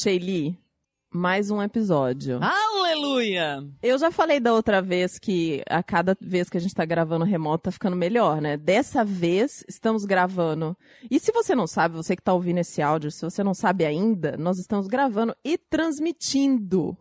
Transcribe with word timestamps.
Sheili, 0.00 0.56
mais 1.12 1.50
um 1.50 1.60
episódio. 1.60 2.38
Aleluia! 2.40 3.66
Eu 3.82 3.98
já 3.98 4.12
falei 4.12 4.38
da 4.38 4.54
outra 4.54 4.80
vez 4.80 5.18
que 5.18 5.60
a 5.68 5.82
cada 5.82 6.16
vez 6.20 6.48
que 6.48 6.56
a 6.56 6.60
gente 6.60 6.72
tá 6.72 6.84
gravando 6.84 7.24
remoto 7.24 7.64
tá 7.64 7.72
ficando 7.72 7.96
melhor, 7.96 8.40
né? 8.40 8.56
Dessa 8.56 9.04
vez 9.04 9.64
estamos 9.68 10.04
gravando. 10.04 10.76
E 11.10 11.18
se 11.18 11.32
você 11.32 11.52
não 11.52 11.66
sabe, 11.66 11.96
você 11.96 12.14
que 12.14 12.22
tá 12.22 12.32
ouvindo 12.32 12.58
esse 12.58 12.80
áudio, 12.80 13.10
se 13.10 13.24
você 13.24 13.42
não 13.42 13.54
sabe 13.54 13.84
ainda, 13.84 14.36
nós 14.36 14.60
estamos 14.60 14.86
gravando 14.86 15.34
e 15.44 15.58
transmitindo. 15.58 16.96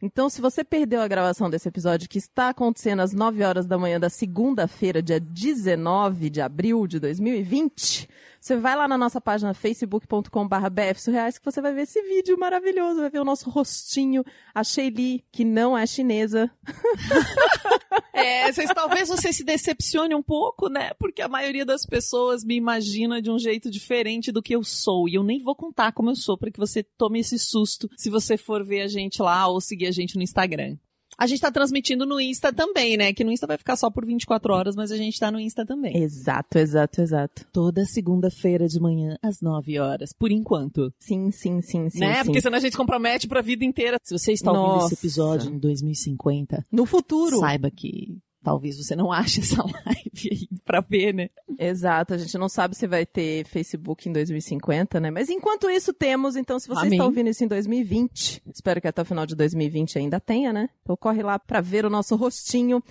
Então, 0.00 0.30
se 0.30 0.40
você 0.40 0.62
perdeu 0.62 1.00
a 1.00 1.08
gravação 1.08 1.50
desse 1.50 1.68
episódio 1.68 2.08
que 2.08 2.18
está 2.18 2.50
acontecendo 2.50 3.00
às 3.00 3.12
9 3.12 3.42
horas 3.42 3.66
da 3.66 3.76
manhã 3.76 3.98
da 3.98 4.08
segunda-feira, 4.08 5.02
dia 5.02 5.18
19 5.18 6.30
de 6.30 6.40
abril 6.40 6.86
de 6.86 7.00
2020, 7.00 8.08
você 8.40 8.56
vai 8.56 8.76
lá 8.76 8.86
na 8.86 8.96
nossa 8.96 9.20
página 9.20 9.52
facebook.com.br 9.52 10.70
bfsurreais 10.70 11.38
que 11.38 11.44
você 11.44 11.60
vai 11.60 11.74
ver 11.74 11.82
esse 11.82 12.00
vídeo 12.02 12.38
maravilhoso, 12.38 13.00
vai 13.00 13.10
ver 13.10 13.18
o 13.18 13.24
nosso 13.24 13.50
rostinho, 13.50 14.24
a 14.54 14.62
Sheili, 14.62 15.24
que 15.32 15.44
não 15.44 15.76
é 15.76 15.84
chinesa. 15.84 16.48
É, 18.12 18.50
vocês, 18.52 18.70
talvez 18.74 19.08
você 19.08 19.32
se 19.32 19.44
decepcione 19.44 20.14
um 20.14 20.22
pouco, 20.22 20.68
né? 20.68 20.92
Porque 20.98 21.22
a 21.22 21.28
maioria 21.28 21.64
das 21.64 21.84
pessoas 21.86 22.44
me 22.44 22.56
imagina 22.56 23.22
de 23.22 23.30
um 23.30 23.38
jeito 23.38 23.70
diferente 23.70 24.32
do 24.32 24.42
que 24.42 24.54
eu 24.54 24.64
sou. 24.64 25.08
E 25.08 25.14
eu 25.14 25.22
nem 25.22 25.42
vou 25.42 25.54
contar 25.54 25.92
como 25.92 26.10
eu 26.10 26.16
sou 26.16 26.36
para 26.36 26.50
que 26.50 26.58
você 26.58 26.82
tome 26.82 27.20
esse 27.20 27.38
susto 27.38 27.88
se 27.96 28.10
você 28.10 28.36
for 28.36 28.64
ver 28.64 28.82
a 28.82 28.88
gente 28.88 29.22
lá 29.22 29.46
ou 29.46 29.60
seguir 29.60 29.86
a 29.86 29.92
gente 29.92 30.16
no 30.16 30.22
Instagram. 30.22 30.76
A 31.18 31.26
gente 31.26 31.40
tá 31.40 31.50
transmitindo 31.50 32.06
no 32.06 32.20
Insta 32.20 32.52
também, 32.52 32.96
né? 32.96 33.12
Que 33.12 33.24
no 33.24 33.32
Insta 33.32 33.46
vai 33.46 33.58
ficar 33.58 33.76
só 33.76 33.90
por 33.90 34.06
24 34.06 34.54
horas, 34.54 34.76
mas 34.76 34.92
a 34.92 34.96
gente 34.96 35.18
tá 35.18 35.30
no 35.32 35.40
Insta 35.40 35.66
também. 35.66 35.96
Exato, 35.96 36.58
exato, 36.58 37.00
exato. 37.00 37.44
Toda 37.52 37.84
segunda-feira 37.84 38.68
de 38.68 38.78
manhã, 38.78 39.16
às 39.20 39.40
9 39.40 39.80
horas, 39.80 40.12
por 40.12 40.30
enquanto. 40.30 40.92
Sim, 40.98 41.32
sim, 41.32 41.60
sim, 41.60 41.90
sim. 41.90 41.98
né? 41.98 42.18
sim. 42.20 42.24
Porque 42.26 42.40
senão 42.40 42.56
a 42.56 42.60
gente 42.60 42.76
compromete 42.76 43.26
pra 43.26 43.42
vida 43.42 43.64
inteira. 43.64 43.98
Se 44.02 44.16
você 44.16 44.32
está 44.32 44.52
ouvindo 44.52 44.74
Nossa. 44.74 44.94
esse 44.94 44.94
episódio 44.94 45.52
em 45.52 45.58
2050, 45.58 46.64
No 46.70 46.86
futuro. 46.86 47.40
saiba 47.40 47.68
que 47.70 48.16
talvez 48.48 48.78
você 48.78 48.96
não 48.96 49.12
ache 49.12 49.40
essa 49.40 49.60
live 49.84 50.28
aí 50.32 50.48
pra 50.64 50.80
ver, 50.80 51.12
né? 51.12 51.28
Exato, 51.58 52.14
a 52.14 52.18
gente 52.18 52.38
não 52.38 52.48
sabe 52.48 52.74
se 52.74 52.86
vai 52.86 53.04
ter 53.04 53.44
Facebook 53.46 54.08
em 54.08 54.12
2050, 54.12 54.98
né? 55.00 55.10
Mas 55.10 55.28
enquanto 55.28 55.68
isso 55.68 55.92
temos, 55.92 56.34
então 56.34 56.58
se 56.58 56.66
você 56.66 56.80
Amém. 56.86 56.92
está 56.92 57.04
ouvindo 57.04 57.28
isso 57.28 57.44
em 57.44 57.46
2020, 57.46 58.42
espero 58.54 58.80
que 58.80 58.88
até 58.88 59.02
o 59.02 59.04
final 59.04 59.26
de 59.26 59.36
2020 59.36 59.98
ainda 59.98 60.18
tenha, 60.18 60.50
né? 60.50 60.70
Então 60.82 60.96
corre 60.96 61.22
lá 61.22 61.38
pra 61.38 61.60
ver 61.60 61.84
o 61.84 61.90
nosso 61.90 62.16
rostinho. 62.16 62.82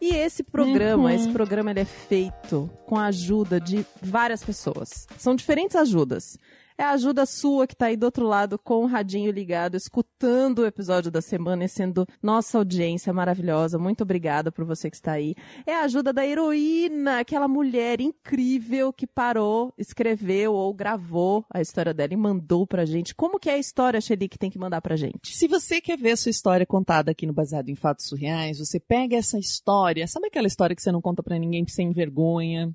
E 0.00 0.08
esse 0.14 0.42
programa, 0.42 1.04
Uhum. 1.04 1.10
esse 1.10 1.28
programa 1.30 1.70
ele 1.70 1.80
é 1.80 1.84
feito 1.84 2.68
com 2.86 2.96
a 2.96 3.06
ajuda 3.06 3.60
de 3.60 3.84
várias 4.02 4.42
pessoas. 4.42 5.06
São 5.18 5.36
diferentes 5.36 5.76
ajudas. 5.76 6.36
É 6.80 6.82
a 6.82 6.92
ajuda 6.92 7.26
sua 7.26 7.66
que 7.66 7.76
tá 7.76 7.86
aí 7.88 7.96
do 7.96 8.04
outro 8.04 8.26
lado 8.26 8.58
com 8.58 8.82
o 8.82 8.86
radinho 8.86 9.30
ligado, 9.30 9.76
escutando 9.76 10.60
o 10.60 10.66
episódio 10.66 11.10
da 11.10 11.20
semana 11.20 11.62
e 11.66 11.68
sendo 11.68 12.06
nossa 12.22 12.56
audiência 12.56 13.12
maravilhosa. 13.12 13.78
Muito 13.78 14.00
obrigada 14.00 14.50
por 14.50 14.64
você 14.64 14.88
que 14.88 14.96
está 14.96 15.12
aí. 15.12 15.34
É 15.66 15.74
a 15.74 15.82
ajuda 15.82 16.10
da 16.10 16.26
heroína, 16.26 17.20
aquela 17.20 17.46
mulher 17.46 18.00
incrível 18.00 18.94
que 18.94 19.06
parou, 19.06 19.74
escreveu 19.76 20.54
ou 20.54 20.72
gravou 20.72 21.44
a 21.52 21.60
história 21.60 21.92
dela 21.92 22.14
e 22.14 22.16
mandou 22.16 22.66
pra 22.66 22.86
gente. 22.86 23.14
Como 23.14 23.38
que 23.38 23.50
é 23.50 23.56
a 23.56 23.58
história, 23.58 24.00
Shelly, 24.00 24.26
que 24.26 24.38
tem 24.38 24.50
que 24.50 24.58
mandar 24.58 24.80
pra 24.80 24.96
gente? 24.96 25.36
Se 25.36 25.46
você 25.46 25.82
quer 25.82 25.98
ver 25.98 26.16
sua 26.16 26.30
história 26.30 26.64
contada 26.64 27.10
aqui 27.10 27.26
no 27.26 27.34
Baseado 27.34 27.68
em 27.68 27.76
Fatos 27.76 28.06
Surreais, 28.06 28.58
você 28.58 28.80
pega 28.80 29.16
essa 29.16 29.38
história, 29.38 30.08
sabe 30.08 30.28
aquela 30.28 30.46
história 30.46 30.74
que 30.74 30.80
você 30.80 30.90
não 30.90 31.02
conta 31.02 31.22
pra 31.22 31.38
ninguém 31.38 31.66
sem 31.68 31.92
vergonha? 31.92 32.74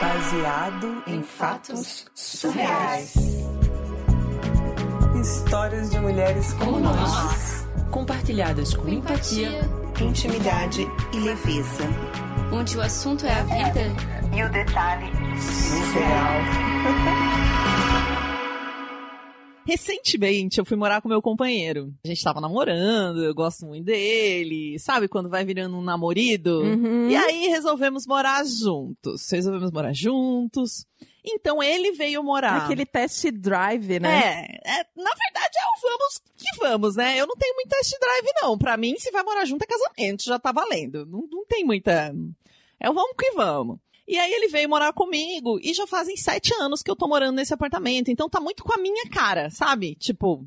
Baseado 0.00 1.02
em 1.08 1.22
fatos 1.24 2.06
surreais. 2.14 3.14
Histórias 5.20 5.90
de 5.90 5.98
mulheres 5.98 6.52
como 6.52 6.78
nós. 6.78 7.65
Compartilhadas 7.96 8.74
com 8.74 8.86
empatia, 8.90 9.48
Intimidade 9.98 10.82
e 11.14 11.16
leveza. 11.18 11.82
onde 12.52 12.76
o 12.76 12.82
assunto 12.82 13.24
é 13.24 13.32
a 13.32 13.42
vida. 13.42 13.80
E 14.36 14.42
o 14.42 14.52
detalhe 14.52 15.06
surreal. 15.40 16.42
Recentemente 19.66 20.58
eu 20.58 20.64
fui 20.66 20.76
morar 20.76 21.00
com 21.00 21.08
meu 21.08 21.22
companheiro. 21.22 21.90
A 22.04 22.08
gente 22.08 22.22
tava 22.22 22.38
namorando, 22.38 23.24
eu 23.24 23.34
gosto 23.34 23.64
muito 23.64 23.86
dele, 23.86 24.78
sabe 24.78 25.08
quando 25.08 25.30
vai 25.30 25.44
virando 25.46 25.78
um 25.78 25.82
namorido? 25.82 26.60
Uhum. 26.60 27.08
E 27.08 27.16
aí 27.16 27.48
resolvemos 27.48 28.06
morar 28.06 28.44
juntos. 28.44 29.28
Resolvemos 29.32 29.72
morar 29.72 29.94
juntos. 29.94 30.84
Então 31.26 31.62
ele 31.62 31.92
veio 31.92 32.22
morar. 32.22 32.64
Aquele 32.64 32.86
test 32.86 33.26
drive, 33.32 33.98
né? 33.98 34.46
É, 34.64 34.80
é, 34.80 34.86
na 34.94 35.10
verdade 35.10 35.58
é 35.58 35.64
o 35.64 35.90
vamos 35.90 36.22
que 36.36 36.56
vamos, 36.58 36.96
né? 36.96 37.20
Eu 37.20 37.26
não 37.26 37.34
tenho 37.34 37.54
muito 37.54 37.68
test 37.68 37.92
drive, 37.98 38.28
não. 38.40 38.56
Pra 38.56 38.76
mim, 38.76 38.96
se 38.98 39.10
vai 39.10 39.24
morar 39.24 39.44
junto 39.44 39.62
é 39.62 39.66
casamento, 39.66 40.24
já 40.24 40.38
tá 40.38 40.52
valendo. 40.52 41.04
Não, 41.04 41.26
não 41.30 41.44
tem 41.46 41.64
muita. 41.64 42.14
É 42.78 42.88
o 42.88 42.94
vamos 42.94 43.16
que 43.18 43.32
vamos. 43.32 43.78
E 44.06 44.16
aí 44.16 44.32
ele 44.32 44.46
veio 44.46 44.68
morar 44.68 44.92
comigo 44.92 45.58
e 45.60 45.74
já 45.74 45.84
fazem 45.84 46.16
sete 46.16 46.54
anos 46.54 46.80
que 46.80 46.90
eu 46.90 46.94
tô 46.94 47.08
morando 47.08 47.34
nesse 47.36 47.52
apartamento. 47.52 48.08
Então 48.08 48.28
tá 48.28 48.38
muito 48.38 48.62
com 48.62 48.72
a 48.72 48.80
minha 48.80 49.08
cara, 49.10 49.50
sabe? 49.50 49.96
Tipo, 49.96 50.46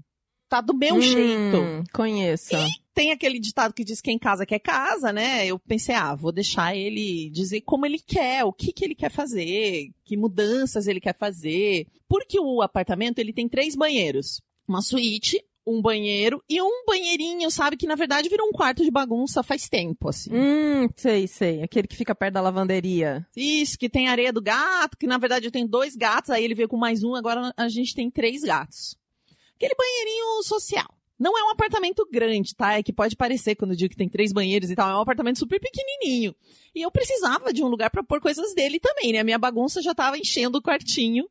tá 0.49 0.61
do 0.61 0.73
meu 0.75 0.95
Hum, 0.95 1.01
jeito. 1.01 1.83
Conheço. 1.93 2.49
Tem 2.93 3.11
aquele 3.11 3.39
ditado 3.39 3.73
que 3.73 3.83
diz 3.83 4.01
quem 4.01 4.17
casa 4.19 4.45
quer 4.45 4.59
casa, 4.59 5.13
né? 5.13 5.45
Eu 5.45 5.57
pensei, 5.57 5.95
ah, 5.95 6.15
vou 6.15 6.31
deixar 6.31 6.75
ele 6.75 7.29
dizer 7.29 7.61
como 7.61 7.85
ele 7.85 7.99
quer, 7.99 8.43
o 8.43 8.51
que 8.51 8.73
que 8.73 8.83
ele 8.83 8.95
quer 8.95 9.11
fazer, 9.11 9.91
que 10.03 10.17
mudanças 10.17 10.87
ele 10.87 10.99
quer 10.99 11.15
fazer. 11.17 11.87
Porque 12.09 12.39
o 12.39 12.61
apartamento, 12.61 13.19
ele 13.19 13.31
tem 13.31 13.47
três 13.47 13.75
banheiros. 13.75 14.41
Uma 14.67 14.81
suíte, 14.81 15.41
um 15.65 15.81
banheiro 15.81 16.43
e 16.49 16.61
um 16.61 16.83
banheirinho, 16.85 17.49
sabe? 17.51 17.77
Que 17.77 17.87
na 17.87 17.95
verdade 17.95 18.27
virou 18.27 18.47
um 18.47 18.51
quarto 18.51 18.83
de 18.83 18.89
bagunça 18.91 19.43
faz 19.43 19.69
tempo, 19.69 20.09
assim. 20.09 20.31
Hum, 20.33 20.89
sei, 20.97 21.27
sei. 21.27 21.61
Aquele 21.61 21.87
que 21.87 21.95
fica 21.95 22.15
perto 22.15 22.33
da 22.33 22.41
lavanderia. 22.41 23.25
Isso, 23.35 23.77
que 23.77 23.87
tem 23.87 24.07
areia 24.07 24.33
do 24.33 24.41
gato, 24.41 24.97
que 24.97 25.07
na 25.07 25.17
verdade 25.17 25.45
eu 25.45 25.51
tenho 25.51 25.67
dois 25.67 25.95
gatos, 25.95 26.31
aí 26.31 26.43
ele 26.43 26.55
veio 26.55 26.67
com 26.67 26.77
mais 26.77 27.03
um, 27.03 27.15
agora 27.15 27.53
a 27.55 27.69
gente 27.69 27.93
tem 27.95 28.09
três 28.09 28.41
gatos. 28.41 28.97
Aquele 29.59 29.75
banheirinho 29.75 30.41
social. 30.43 30.87
Não 31.19 31.37
é 31.37 31.43
um 31.43 31.49
apartamento 31.49 32.07
grande, 32.09 32.55
tá? 32.55 32.77
É 32.77 32.81
que 32.81 32.93
pode 32.93 33.13
parecer 33.17 33.53
quando 33.55 33.71
eu 33.71 33.77
digo 33.77 33.89
que 33.89 33.97
tem 33.97 34.07
três 34.07 34.31
banheiros 34.31 34.71
e 34.71 34.75
tal. 34.75 34.89
É 34.89 34.95
um 34.95 35.01
apartamento 35.01 35.37
super 35.37 35.59
pequenininho. 35.59 36.33
E 36.73 36.81
eu 36.81 36.89
precisava 36.89 37.51
de 37.51 37.61
um 37.61 37.67
lugar 37.67 37.89
para 37.89 38.01
pôr 38.01 38.21
coisas 38.21 38.55
dele 38.55 38.79
também, 38.79 39.11
né? 39.11 39.19
A 39.19 39.23
minha 39.25 39.37
bagunça 39.37 39.81
já 39.81 39.93
tava 39.93 40.17
enchendo 40.17 40.59
o 40.59 40.61
quartinho. 40.61 41.29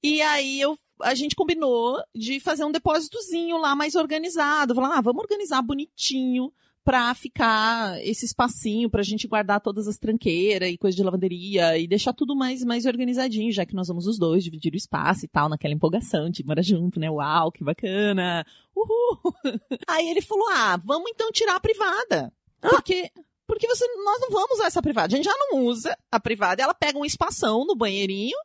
E 0.00 0.22
aí 0.22 0.60
eu 0.60 0.78
a 1.02 1.14
gente 1.14 1.34
combinou 1.34 2.02
de 2.14 2.40
fazer 2.40 2.64
um 2.64 2.72
depósitozinho 2.72 3.58
lá 3.58 3.74
mais 3.74 3.96
organizado. 3.96 4.74
Falar, 4.74 4.96
ah, 4.96 5.00
vamos 5.00 5.22
organizar 5.22 5.60
bonitinho 5.60 6.52
pra 6.86 7.12
ficar 7.16 8.00
esse 8.06 8.24
espacinho 8.24 8.88
pra 8.88 9.02
gente 9.02 9.26
guardar 9.26 9.60
todas 9.60 9.88
as 9.88 9.98
tranqueiras 9.98 10.70
e 10.70 10.78
coisa 10.78 10.96
de 10.96 11.02
lavanderia 11.02 11.76
e 11.76 11.88
deixar 11.88 12.12
tudo 12.12 12.36
mais, 12.36 12.62
mais 12.62 12.86
organizadinho, 12.86 13.50
já 13.50 13.66
que 13.66 13.74
nós 13.74 13.88
vamos 13.88 14.06
os 14.06 14.16
dois 14.20 14.44
dividir 14.44 14.72
o 14.72 14.76
espaço 14.76 15.24
e 15.24 15.28
tal, 15.28 15.48
naquela 15.48 15.74
empolgação 15.74 16.30
de 16.30 16.46
morar 16.46 16.62
junto, 16.62 17.00
né? 17.00 17.10
Uau, 17.10 17.50
que 17.50 17.64
bacana! 17.64 18.46
Uhul! 18.72 19.34
Aí 19.90 20.08
ele 20.08 20.22
falou, 20.22 20.46
ah, 20.52 20.76
vamos 20.84 21.10
então 21.10 21.32
tirar 21.32 21.56
a 21.56 21.60
privada. 21.60 22.32
Porque, 22.60 23.10
porque 23.48 23.66
você, 23.66 23.84
nós 24.04 24.20
não 24.20 24.30
vamos 24.30 24.52
usar 24.52 24.66
essa 24.66 24.80
privada. 24.80 25.12
A 25.12 25.16
gente 25.16 25.24
já 25.24 25.34
não 25.50 25.64
usa 25.64 25.98
a 26.08 26.20
privada, 26.20 26.62
ela 26.62 26.72
pega 26.72 26.96
um 26.96 27.04
espação 27.04 27.66
no 27.66 27.74
banheirinho 27.74 28.36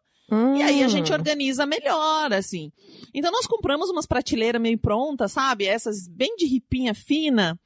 e 0.58 0.64
aí 0.64 0.82
a 0.82 0.88
gente 0.88 1.12
Hum. 1.12 1.16
organiza 1.16 1.68
melhor, 1.68 2.34
assim. 2.34 2.72
Então 3.14 3.32
nós 3.32 3.46
compramos 3.46 3.92
umas 3.92 4.08
prateleiras 4.08 4.60
meio 4.60 4.80
prontas, 4.80 5.34
sabe? 5.34 5.66
Essas 5.66 6.08
bem 6.08 6.36
de 6.38 6.48
ripinha 6.48 6.96
fina. 6.96 7.60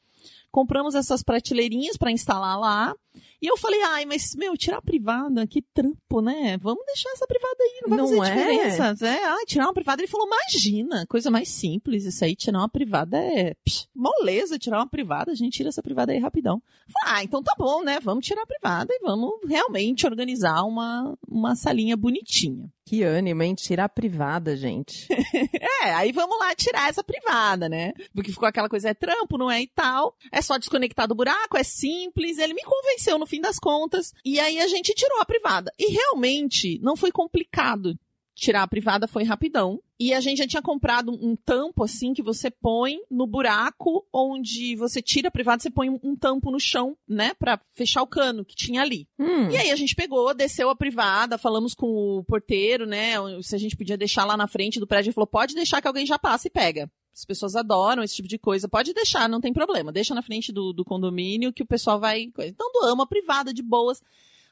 Compramos 0.56 0.96
essas 0.96 1.22
prateleirinhas 1.22 1.98
pra 1.98 2.10
instalar 2.10 2.58
lá. 2.58 2.96
E 3.42 3.48
eu 3.48 3.58
falei, 3.58 3.82
ai, 3.84 4.06
mas, 4.06 4.34
meu, 4.36 4.58
tirar 4.58 4.78
a 4.78 4.82
privada, 4.82 5.46
que 5.48 5.62
trampo, 5.62 6.22
né? 6.22 6.58
Vamos 6.58 6.86
deixar 6.86 7.10
essa 7.12 7.28
privada 7.28 7.56
aí, 7.60 7.80
não 7.82 7.90
vai 7.90 7.98
Não 7.98 8.08
fazer 8.08 8.32
é? 8.32 8.36
diferença. 8.36 9.06
É, 9.06 9.26
ai, 9.26 9.46
tirar 9.46 9.66
uma 9.66 9.74
privada. 9.74 10.02
Ele 10.02 10.12
falou, 10.12 10.28
imagina, 10.28 11.06
coisa 11.08 11.30
mais 11.30 11.50
simples 11.50 12.06
isso 12.06 12.24
aí, 12.24 12.36
tirar 12.36 12.60
uma 12.60 12.70
privada 12.70 13.18
é 13.18 13.54
psh, 13.66 13.88
moleza, 13.96 14.58
tirar 14.58 14.80
uma 14.80 14.90
privada, 14.90 15.32
a 15.32 15.36
gente 15.36 15.54
tira 15.58 15.70
essa 15.70 15.84
privada 15.84 16.12
aí 16.12 16.20
rapidão. 16.20 16.62
Falei, 16.92 17.18
ah, 17.20 17.24
então 17.24 17.44
tá 17.44 17.54
bom, 17.58 17.84
né? 17.84 18.00
Vamos 18.02 18.26
tirar 18.26 18.44
a 18.44 18.48
privada 18.48 18.94
e 18.94 19.00
vamos 19.02 19.32
realmente 19.48 20.06
organizar 20.06 20.64
uma, 20.64 21.18
uma 21.28 21.56
salinha 21.56 21.96
bonitinha. 21.98 22.70
Que 22.88 23.02
ânimo, 23.02 23.42
hein? 23.42 23.56
Tirar 23.56 23.86
a 23.86 23.90
privada, 23.90 24.56
gente. 24.56 25.08
É, 25.86 25.94
aí 25.94 26.12
vamos 26.12 26.40
lá 26.40 26.56
tirar 26.56 26.90
essa 26.90 27.04
privada, 27.04 27.70
né? 27.70 27.94
Porque 28.14 28.32
ficou 28.32 28.48
aquela 28.48 28.70
coisa, 28.70 28.90
é 28.90 28.94
trampo, 28.94 29.38
não 29.38 29.52
é 29.52 29.62
e 29.62 29.68
tal. 29.68 30.16
É 30.32 30.42
só 30.42 30.58
desconectar 30.58 31.08
do 31.08 31.14
buraco, 31.14 31.58
é 31.58 31.64
simples. 31.64 32.40
Ele 32.40 32.54
me 32.54 32.64
convenceu 32.64 33.20
no 33.20 33.25
fim 33.26 33.42
das 33.42 33.60
contas. 33.60 34.14
E 34.24 34.40
aí 34.40 34.60
a 34.60 34.68
gente 34.68 34.94
tirou 34.94 35.20
a 35.22 35.26
privada. 35.26 35.72
E 35.78 35.92
realmente 35.92 36.80
não 36.82 36.96
foi 36.96 37.12
complicado. 37.12 37.98
Tirar 38.36 38.64
a 38.64 38.68
privada 38.68 39.08
foi 39.08 39.24
rapidão. 39.24 39.80
E 39.98 40.14
a 40.14 40.20
gente 40.20 40.40
já 40.40 40.48
tinha 40.48 40.62
comprado 40.62 41.10
um 41.10 41.38
tampo 41.38 41.86
assim 41.86 42.14
que 42.14 42.22
você 42.22 42.52
põe 42.52 42.98
no 43.10 43.26
buraco 43.26 44.06
onde 44.14 44.76
você 44.76 45.02
tira 45.02 45.30
a 45.30 45.32
privada, 45.32 45.64
você 45.64 45.72
põe 45.72 45.90
um, 45.90 46.18
tampo 46.18 46.52
no 46.52 46.60
chão, 46.60 46.98
né, 47.08 47.34
Pra 47.40 47.58
fechar 47.74 48.02
o 48.02 48.08
cano 48.08 48.44
que 48.44 48.54
tinha 48.54 48.82
ali. 48.82 49.08
Hum. 49.18 49.50
E 49.50 49.56
aí 49.56 49.72
a 49.72 49.76
gente 49.78 49.96
pegou, 49.96 50.34
desceu 50.34 50.70
a 50.70 50.76
privada, 50.76 51.38
falamos 51.38 51.74
com 51.74 51.88
o 51.88 52.26
porteiro, 52.26 52.86
né? 52.86 53.14
Se 53.42 53.56
a 53.56 53.58
gente 53.58 53.78
podia 53.78 53.98
deixar 53.98 54.26
lá 54.26 54.36
na 54.36 54.48
frente 54.48 54.82
do 54.82 54.88
prédio, 54.88 55.10
ele 55.10 55.16
falou: 55.16 55.28
pode 55.28 55.56
deixar 55.56 55.82
que 55.82 55.88
alguém 55.88 56.06
já 56.06 56.20
passa 56.20 56.48
e 56.48 56.52
pega. 56.52 56.92
As 57.16 57.24
pessoas 57.24 57.56
adoram 57.56 58.04
esse 58.04 58.16
tipo 58.16 58.28
de 58.28 58.38
coisa. 58.38 58.68
Pode 58.68 58.94
deixar, 58.94 59.30
não 59.30 59.40
tem 59.40 59.54
problema. 59.54 59.90
Deixa 59.90 60.14
na 60.14 60.22
frente 60.22 60.52
do, 60.52 60.74
do 60.74 60.84
condomínio 60.84 61.54
que 61.54 61.64
o 61.64 61.66
pessoal 61.66 61.98
vai. 61.98 62.24
Então 62.40 62.72
doamos 62.74 63.04
a 63.04 63.08
privada 63.08 63.54
de 63.54 63.64
boas. 63.64 64.04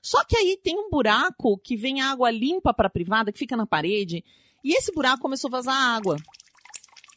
Só 0.01 0.23
que 0.23 0.37
aí 0.37 0.57
tem 0.61 0.77
um 0.77 0.89
buraco 0.89 1.57
que 1.57 1.75
vem 1.75 2.01
água 2.01 2.31
limpa 2.31 2.73
pra 2.73 2.89
privada, 2.89 3.33
que 3.33 3.39
fica 3.39 3.57
na 3.57 3.65
parede. 3.65 4.23
E 4.63 4.77
esse 4.77 4.93
buraco 4.93 5.21
começou 5.21 5.49
a 5.49 5.51
vazar 5.51 5.75
água. 5.75 6.15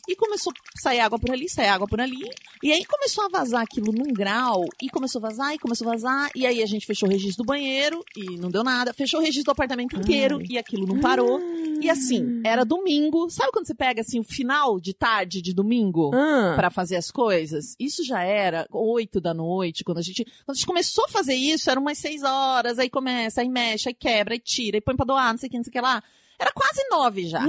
E 0.08 0.14
começou 0.14 0.52
a 0.52 0.80
sair 0.80 1.00
água 1.00 1.18
por 1.18 1.32
ali, 1.32 1.48
sair 1.48 1.68
água 1.68 1.86
por 1.86 2.00
ali. 2.00 2.28
E 2.62 2.72
aí 2.72 2.84
começou 2.84 3.24
a 3.24 3.28
vazar 3.28 3.62
aquilo 3.62 3.92
num 3.92 4.12
grau, 4.12 4.64
e 4.80 4.88
começou 4.88 5.18
a 5.18 5.28
vazar, 5.28 5.54
e 5.54 5.58
começou 5.58 5.88
a 5.88 5.92
vazar. 5.92 6.30
E 6.34 6.46
aí 6.46 6.62
a 6.62 6.66
gente 6.66 6.86
fechou 6.86 7.08
o 7.08 7.12
registro 7.12 7.44
do 7.44 7.46
banheiro, 7.46 8.04
e 8.16 8.36
não 8.36 8.50
deu 8.50 8.62
nada. 8.62 8.92
Fechou 8.94 9.20
o 9.20 9.22
registro 9.22 9.46
do 9.46 9.52
apartamento 9.52 9.96
inteiro, 9.96 10.40
e 10.48 10.56
aquilo 10.56 10.86
não 10.86 11.00
parou. 11.00 11.40
E 11.80 11.90
assim, 11.90 12.40
era 12.44 12.64
domingo. 12.64 13.28
Sabe 13.30 13.50
quando 13.52 13.66
você 13.66 13.74
pega 13.74 14.00
assim 14.00 14.18
o 14.20 14.24
final 14.24 14.80
de 14.80 14.94
tarde 14.94 15.42
de 15.42 15.52
domingo? 15.52 16.10
Ah. 16.14 16.54
Pra 16.56 16.70
fazer 16.70 16.96
as 16.96 17.10
coisas. 17.10 17.74
Isso 17.78 18.04
já 18.04 18.22
era 18.22 18.66
oito 18.72 19.20
da 19.20 19.34
noite, 19.34 19.84
quando 19.84 19.98
a 19.98 20.02
gente. 20.02 20.24
Quando 20.24 20.50
a 20.50 20.54
gente 20.54 20.66
começou 20.66 21.04
a 21.04 21.08
fazer 21.08 21.34
isso, 21.34 21.70
eram 21.70 21.82
umas 21.82 21.98
seis 21.98 22.22
horas, 22.22 22.78
aí 22.78 22.88
começa, 22.88 23.40
aí 23.40 23.48
mexe, 23.48 23.88
aí 23.88 23.94
quebra, 23.94 24.34
aí 24.34 24.40
tira, 24.40 24.76
aí 24.76 24.80
põe 24.80 24.96
pra 24.96 25.04
doar, 25.04 25.32
não 25.32 25.38
sei 25.38 25.48
o 25.48 25.50
que, 25.50 25.56
não 25.56 25.64
sei 25.64 25.70
o 25.70 25.72
que 25.72 25.80
lá. 25.80 26.02
Era 26.38 26.52
quase 26.52 26.86
nove 26.90 27.26
já. 27.26 27.46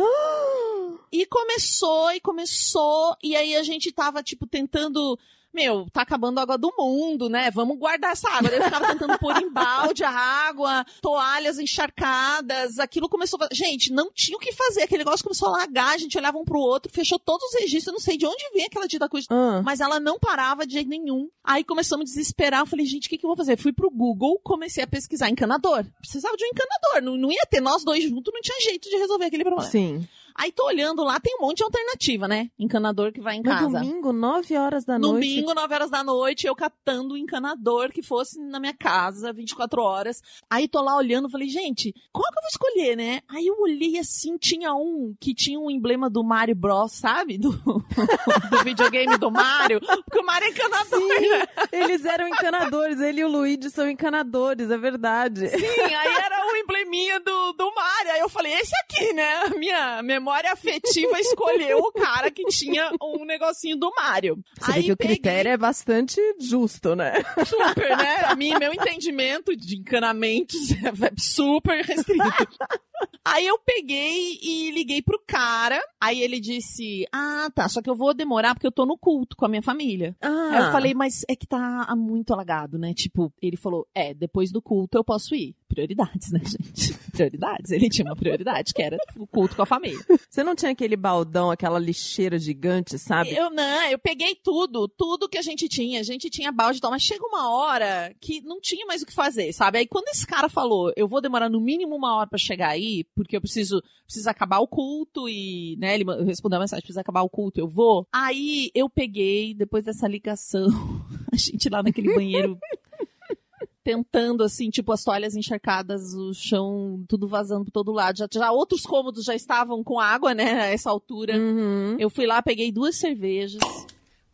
E 1.11 1.25
começou, 1.25 2.11
e 2.11 2.19
começou, 2.19 3.15
e 3.23 3.35
aí 3.35 3.55
a 3.55 3.63
gente 3.63 3.91
tava, 3.91 4.21
tipo, 4.23 4.45
tentando. 4.47 5.17
Meu, 5.53 5.87
tá 5.91 6.01
acabando 6.01 6.37
a 6.37 6.43
água 6.43 6.57
do 6.57 6.71
mundo, 6.77 7.29
né? 7.29 7.49
Vamos 7.49 7.79
guardar 7.79 8.11
essa 8.11 8.29
água. 8.29 8.49
Eu 8.51 8.61
ficava 8.63 8.85
tentando 8.87 9.17
pôr 9.17 9.35
em 9.41 9.49
balde 9.51 10.03
a 10.03 10.09
água, 10.11 10.85
toalhas 11.01 11.57
encharcadas. 11.57 12.77
Aquilo 12.77 13.09
começou. 13.09 13.39
a- 13.41 13.47
Gente, 13.51 13.91
não 13.91 14.11
tinha 14.13 14.37
o 14.37 14.39
que 14.39 14.51
fazer. 14.53 14.83
Aquele 14.83 14.99
negócio 15.03 15.23
começou 15.23 15.47
a 15.47 15.51
lagar, 15.51 15.95
a 15.95 15.97
gente 15.97 16.17
olhava 16.17 16.37
um 16.37 16.43
pro 16.45 16.59
outro, 16.59 16.91
fechou 16.93 17.17
todos 17.17 17.43
os 17.47 17.59
registros. 17.59 17.87
Eu 17.87 17.93
não 17.93 17.99
sei 17.99 18.17
de 18.17 18.25
onde 18.27 18.43
vem 18.53 18.65
aquela 18.65 18.87
dita 18.87 19.09
coisa. 19.09 19.25
Ah. 19.31 19.61
Mas 19.63 19.79
ela 19.79 19.99
não 19.99 20.19
parava 20.19 20.67
de 20.67 20.73
jeito 20.73 20.89
nenhum. 20.89 21.27
Aí 21.43 21.63
começamos 21.63 22.03
a 22.03 22.13
desesperar. 22.13 22.59
Eu 22.59 22.65
falei, 22.67 22.85
gente, 22.85 23.07
o 23.07 23.09
que, 23.09 23.17
que 23.17 23.25
eu 23.25 23.29
vou 23.29 23.37
fazer? 23.37 23.57
Fui 23.57 23.73
pro 23.73 23.89
Google, 23.89 24.39
comecei 24.43 24.83
a 24.83 24.87
pesquisar 24.87 25.29
encanador. 25.29 25.85
Precisava 25.99 26.35
de 26.37 26.43
um 26.45 26.49
encanador. 26.49 27.01
Não, 27.01 27.17
não 27.17 27.31
ia 27.31 27.45
ter 27.49 27.61
nós 27.61 27.83
dois 27.83 28.03
juntos, 28.03 28.31
não 28.33 28.41
tinha 28.41 28.59
jeito 28.61 28.89
de 28.89 28.97
resolver 28.97 29.25
aquele 29.25 29.43
problema. 29.43 29.69
Sim. 29.71 30.07
Aí 30.37 30.51
tô 30.51 30.65
olhando 30.67 31.03
lá, 31.03 31.19
tem 31.19 31.35
um 31.39 31.41
monte 31.47 31.57
de 31.57 31.63
alternativa, 31.63 32.27
né? 32.27 32.49
Encanador 32.59 33.11
que 33.11 33.19
vai 33.19 33.35
em 33.35 33.41
No 33.41 33.49
casa. 33.49 33.79
domingo, 33.79 34.13
9 34.13 34.55
horas 34.57 34.85
da 34.85 34.99
No 34.99 35.13
noite. 35.13 35.27
domingo, 35.29 35.53
9 35.53 35.73
horas 35.73 35.89
da 35.89 36.03
noite, 36.03 36.45
eu 36.45 36.55
catando 36.55 37.15
um 37.15 37.17
encanador 37.17 37.91
que 37.91 38.03
fosse 38.03 38.39
na 38.39 38.59
minha 38.59 38.73
casa, 38.73 39.33
24 39.33 39.81
horas. 39.81 40.21
Aí 40.49 40.67
tô 40.67 40.81
lá 40.81 40.95
olhando, 40.95 41.29
falei, 41.29 41.49
gente, 41.49 41.91
qual 42.11 42.23
que 42.31 42.37
eu 42.37 42.41
vou 42.43 42.49
escolher, 42.49 42.95
né? 42.95 43.21
Aí 43.27 43.47
eu 43.47 43.55
olhei 43.59 43.97
assim, 43.97 44.37
tinha 44.37 44.73
um 44.75 45.15
que 45.19 45.33
tinha 45.33 45.59
um 45.59 45.71
emblema 45.71 46.09
do 46.09 46.23
Mario 46.23 46.55
Bros, 46.55 46.91
sabe? 46.91 47.37
Do, 47.39 47.51
do 48.51 48.63
videogame 48.63 49.17
do 49.17 49.31
Mario. 49.31 49.79
Porque 49.79 50.19
o 50.19 50.25
Mario 50.25 50.47
é 50.47 50.51
encanador, 50.51 51.07
né? 51.07 51.47
Eles 51.71 52.05
eram 52.05 52.27
encanadores, 52.27 52.99
ele 52.99 53.21
e 53.21 53.25
o 53.25 53.27
Luigi 53.27 53.69
são 53.71 53.89
encanadores, 53.89 54.69
é 54.69 54.77
verdade. 54.77 55.47
Sim, 55.49 55.65
aí 55.65 56.15
era 56.23 56.45
o 56.51 56.55
embleminha 56.57 57.19
do, 57.19 57.53
do 57.53 57.73
Mario. 57.73 58.11
Aí 58.11 58.19
eu 58.19 58.29
falei, 58.29 58.53
esse 58.53 58.73
aqui, 58.83 59.13
né? 59.13 59.33
A 59.45 59.49
minha 59.57 60.03
memória 60.03 60.26
afetiva 60.51 61.19
escolheu 61.21 61.79
o 61.79 61.91
cara 61.91 62.29
que 62.31 62.43
tinha 62.45 62.91
um 63.01 63.25
negocinho 63.25 63.77
do 63.77 63.91
Mario. 63.95 64.37
Você 64.59 64.71
aí 64.71 64.83
que 64.83 64.91
o 64.91 64.97
peguei- 64.97 65.15
critério 65.15 65.51
é 65.51 65.57
bastante 65.57 66.19
justo, 66.39 66.95
né? 66.95 67.13
super, 67.45 67.97
né? 67.97 68.15
A 68.25 68.35
mim, 68.35 68.53
meu 68.59 68.73
entendimento 68.73 69.55
de 69.55 69.77
encanamentos 69.77 70.71
é 70.71 71.11
super 71.17 71.83
restrito. 71.83 72.23
Aí 73.23 73.45
eu 73.45 73.59
peguei 73.59 74.39
e 74.41 74.71
liguei 74.71 75.01
pro 75.03 75.16
cara. 75.27 75.79
Aí 76.01 76.21
ele 76.21 76.39
disse: 76.39 77.05
Ah, 77.11 77.49
tá, 77.53 77.67
só 77.67 77.81
que 77.81 77.89
eu 77.89 77.95
vou 77.95 78.13
demorar 78.13 78.53
porque 78.55 78.65
eu 78.67 78.71
tô 78.71 78.85
no 78.85 78.97
culto 78.97 79.35
com 79.35 79.45
a 79.45 79.49
minha 79.49 79.61
família. 79.61 80.15
Ah, 80.21 80.49
Aí 80.51 80.65
eu 80.65 80.71
falei, 80.71 80.93
mas 80.93 81.23
é 81.27 81.35
que 81.35 81.45
tá 81.45 81.93
muito 81.95 82.33
alagado, 82.33 82.77
né? 82.77 82.93
Tipo, 82.93 83.31
ele 83.41 83.57
falou: 83.57 83.87
É, 83.93 84.13
depois 84.13 84.51
do 84.51 84.61
culto 84.61 84.97
eu 84.97 85.03
posso 85.03 85.35
ir. 85.35 85.55
Prioridades, 85.67 86.31
né, 86.31 86.39
gente? 86.45 86.93
Prioridades. 87.11 87.71
Ele 87.71 87.89
tinha 87.89 88.05
uma 88.05 88.15
prioridade, 88.15 88.73
que 88.73 88.81
era 88.81 88.97
o 89.17 89.27
culto 89.27 89.55
com 89.55 89.61
a 89.63 89.65
família. 89.65 89.99
você 90.29 90.43
não 90.43 90.55
tinha 90.55 90.71
aquele 90.71 90.95
baldão, 90.95 91.51
aquela 91.51 91.77
lixeira 91.77 92.39
gigante, 92.39 92.97
sabe? 92.97 93.35
Eu 93.35 93.49
não, 93.49 93.83
eu 93.89 93.99
peguei 93.99 94.33
tudo, 94.35 94.87
tudo 94.87 95.27
que 95.27 95.37
a 95.37 95.41
gente 95.41 95.67
tinha. 95.67 95.99
A 95.99 96.03
gente 96.03 96.29
tinha 96.29 96.51
balde 96.51 96.77
e 96.77 96.81
tal, 96.81 96.89
mas 96.91 97.03
chega 97.03 97.25
uma 97.27 97.49
hora 97.51 98.15
que 98.21 98.39
não 98.41 98.61
tinha 98.61 98.85
mais 98.85 99.01
o 99.01 99.05
que 99.05 99.13
fazer, 99.13 99.51
sabe? 99.51 99.79
Aí 99.79 99.87
quando 99.87 100.07
esse 100.07 100.25
cara 100.25 100.47
falou, 100.47 100.91
eu 100.95 101.07
vou 101.07 101.19
demorar 101.21 101.49
no 101.49 101.59
mínimo 101.59 101.95
uma 101.95 102.15
hora 102.15 102.29
pra 102.29 102.39
chegar 102.39 102.69
aí, 102.69 103.03
porque 103.15 103.35
eu 103.35 103.41
preciso, 103.41 103.81
preciso 104.05 104.29
acabar 104.29 104.59
o 104.59 104.67
culto 104.67 105.16
e, 105.29 105.77
né, 105.79 105.95
ele 105.95 106.03
respondeu 106.25 106.57
a 106.57 106.59
mensagem, 106.59 106.81
precisa 106.81 106.99
acabar 106.99 107.21
o 107.21 107.29
culto, 107.29 107.59
eu 107.59 107.67
vou. 107.67 108.05
Aí 108.11 108.69
eu 108.75 108.89
peguei, 108.89 109.53
depois 109.53 109.85
dessa 109.85 110.07
ligação, 110.07 110.67
a 111.31 111.37
gente 111.37 111.69
lá 111.69 111.81
naquele 111.81 112.13
banheiro 112.13 112.59
tentando, 113.83 114.43
assim, 114.43 114.69
tipo, 114.69 114.91
as 114.91 115.01
toalhas 115.01 115.33
encharcadas, 115.33 116.13
o 116.13 116.33
chão 116.33 117.05
tudo 117.07 117.25
vazando 117.25 117.63
por 117.63 117.71
todo 117.71 117.93
lado. 117.93 118.17
Já, 118.17 118.27
já 118.29 118.51
outros 118.51 118.81
cômodos 118.81 119.23
já 119.23 119.33
estavam 119.33 119.81
com 119.81 119.97
água, 119.97 120.33
né, 120.33 120.63
a 120.63 120.65
essa 120.65 120.89
altura. 120.89 121.37
Uhum. 121.37 121.95
Eu 121.97 122.09
fui 122.09 122.27
lá, 122.27 122.41
peguei 122.41 122.69
duas 122.69 122.97
cervejas, 122.97 123.61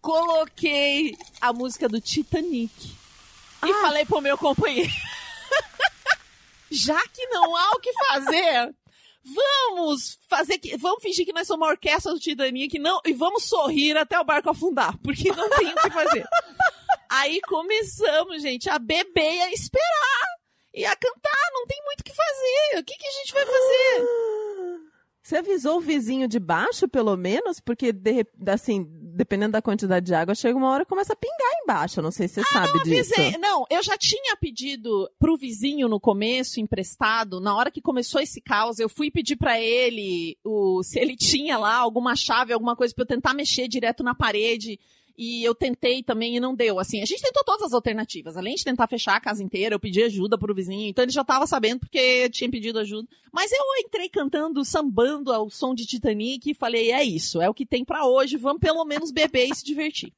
coloquei 0.02 1.16
a 1.40 1.54
música 1.54 1.88
do 1.88 2.02
Titanic 2.02 2.74
e 3.63 3.74
falei 3.82 4.06
pro 4.06 4.22
meu 4.22 4.38
companheiro: 4.38 4.92
já 6.72 7.02
que 7.08 7.25
não 7.28 7.56
há 7.56 7.72
o 7.72 7.80
que 7.80 7.94
fazer, 7.94 8.75
vamos 9.24 10.20
fazer 10.27 10.58
que, 10.58 10.75
vamos 10.77 11.01
fingir 11.01 11.25
que 11.25 11.34
nós 11.34 11.48
somos 11.48 11.65
uma 11.65 11.72
orquestra 11.72 12.13
do 12.13 12.20
Titanic 12.20 12.70
que 12.70 12.80
não, 12.80 13.00
e 13.06 13.13
vamos 13.13 13.44
sorrir 13.44 13.98
até 13.98 14.20
o 14.20 14.24
barco 14.24 14.50
afundar, 14.50 14.98
porque 15.00 15.32
não 15.32 15.50
tem 15.50 15.70
o 15.70 15.75
que 15.75 15.89
fazer. 15.89 16.25
Aí 17.10 17.39
começamos, 17.42 18.42
gente, 18.42 18.70
a 18.70 18.80
beber 18.80 19.36
e 19.36 19.42
a 19.42 19.51
esperar. 19.51 20.34
E 20.74 20.86
a 20.86 20.96
cantar, 20.96 21.51
não 21.53 21.68
tem 21.68 21.80
muito 21.86 22.01
o 22.01 22.03
que 22.03 22.13
fazer. 22.13 22.80
O 22.80 22.84
que, 22.84 22.98
que 22.98 23.08
a 23.08 23.12
gente 23.12 23.34
vai 23.34 23.46
fazer? 23.46 24.08
Você 25.22 25.38
avisou 25.38 25.77
o 25.77 25.82
vizinho 25.82 26.27
de 26.27 26.39
baixo, 26.39 26.88
pelo 26.88 27.15
menos? 27.15 27.60
Porque, 27.60 27.94
de 27.94 28.25
assim, 28.48 28.84
dependendo 29.13 29.51
da 29.53 29.62
quantidade 29.62 30.05
de 30.05 30.13
água, 30.13 30.36
chega 30.36 30.58
uma 30.58 30.70
hora 30.70 30.84
e 30.84 30.86
começa 30.86 31.13
a 31.13 31.15
pingar 31.15 31.62
embaixo. 31.63 32.00
Eu 32.00 32.03
não 32.03 32.12
sei 32.12 32.27
se 32.27 32.36
você 32.36 32.43
sabe 32.51 32.84
disso. 32.84 33.13
Avisei. 33.13 33.38
Não, 33.38 33.65
eu 33.70 33.84
já 33.84 33.98
tinha 33.98 34.36
pedido 34.36 35.10
pro 35.20 35.38
vizinho 35.38 35.88
no 35.88 36.00
começo, 36.00 36.60
emprestado. 36.60 37.39
Na 37.39 37.55
hora 37.55 37.72
que 37.72 37.82
começou 37.82 38.20
esse 38.20 38.41
caos, 38.41 38.79
eu 38.79 38.89
fui 38.89 39.12
pedir 39.12 39.36
pra 39.36 39.60
ele 39.60 40.38
o, 40.43 40.82
se 40.84 41.00
ele 41.00 41.15
tinha 41.15 41.58
lá 41.58 41.75
alguma 41.75 42.15
chave, 42.15 42.53
alguma 42.53 42.75
coisa 42.75 42.93
pra 42.93 43.03
eu 43.03 43.08
tentar 43.08 43.34
mexer 43.34 43.67
direto 43.67 44.03
na 44.03 44.15
parede. 44.15 44.79
E 45.15 45.43
eu 45.43 45.53
tentei 45.53 46.01
também 46.01 46.36
e 46.36 46.39
não 46.39 46.55
deu. 46.55 46.79
Assim, 46.79 47.01
a 47.01 47.05
gente 47.05 47.22
tentou 47.22 47.43
todas 47.43 47.67
as 47.67 47.74
alternativas. 47.74 48.36
Além 48.36 48.55
de 48.55 48.63
tentar 48.63 48.88
fechar 48.88 49.15
a 49.15 49.22
casa 49.22 49.43
inteira, 49.43 49.75
eu 49.75 49.79
pedi 49.79 50.01
ajuda 50.01 50.38
pro 50.38 50.55
vizinho. 50.55 50.89
Então 50.89 51.03
ele 51.03 51.12
já 51.12 51.24
tava 51.24 51.46
sabendo 51.46 51.82
porque 51.82 52.29
tinha 52.29 52.50
pedido 52.50 52.79
ajuda. 52.79 53.08
Mas 53.32 53.51
eu 53.51 53.63
entrei 53.79 54.10
cantando, 54.10 54.65
sambando 54.65 55.32
ao 55.32 55.50
som 55.50 55.75
de 55.75 55.86
Titanic 55.86 56.50
e 56.50 56.55
falei, 56.55 56.91
é 56.91 57.03
isso, 57.03 57.41
é 57.41 57.50
o 57.50 57.53
que 57.53 57.65
tem 57.65 57.86
pra 57.86 58.05
hoje, 58.05 58.38
vamos 58.38 58.60
pelo 58.60 58.84
menos 58.86 59.12
beber 59.12 59.50
e 59.50 59.55
se 59.55 59.63
divertir. 59.63 60.12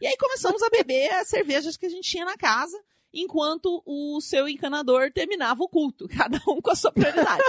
E 0.00 0.06
aí 0.06 0.16
começamos 0.18 0.62
a 0.62 0.68
beber 0.68 1.10
as 1.14 1.28
cervejas 1.28 1.76
que 1.76 1.86
a 1.86 1.88
gente 1.88 2.08
tinha 2.08 2.24
na 2.24 2.36
casa, 2.36 2.78
enquanto 3.14 3.82
o 3.86 4.20
seu 4.20 4.48
encanador 4.48 5.10
terminava 5.12 5.62
o 5.62 5.68
culto, 5.68 6.06
cada 6.12 6.38
um 6.48 6.60
com 6.60 6.70
a 6.70 6.74
sua 6.74 6.92
prioridade. 6.92 7.42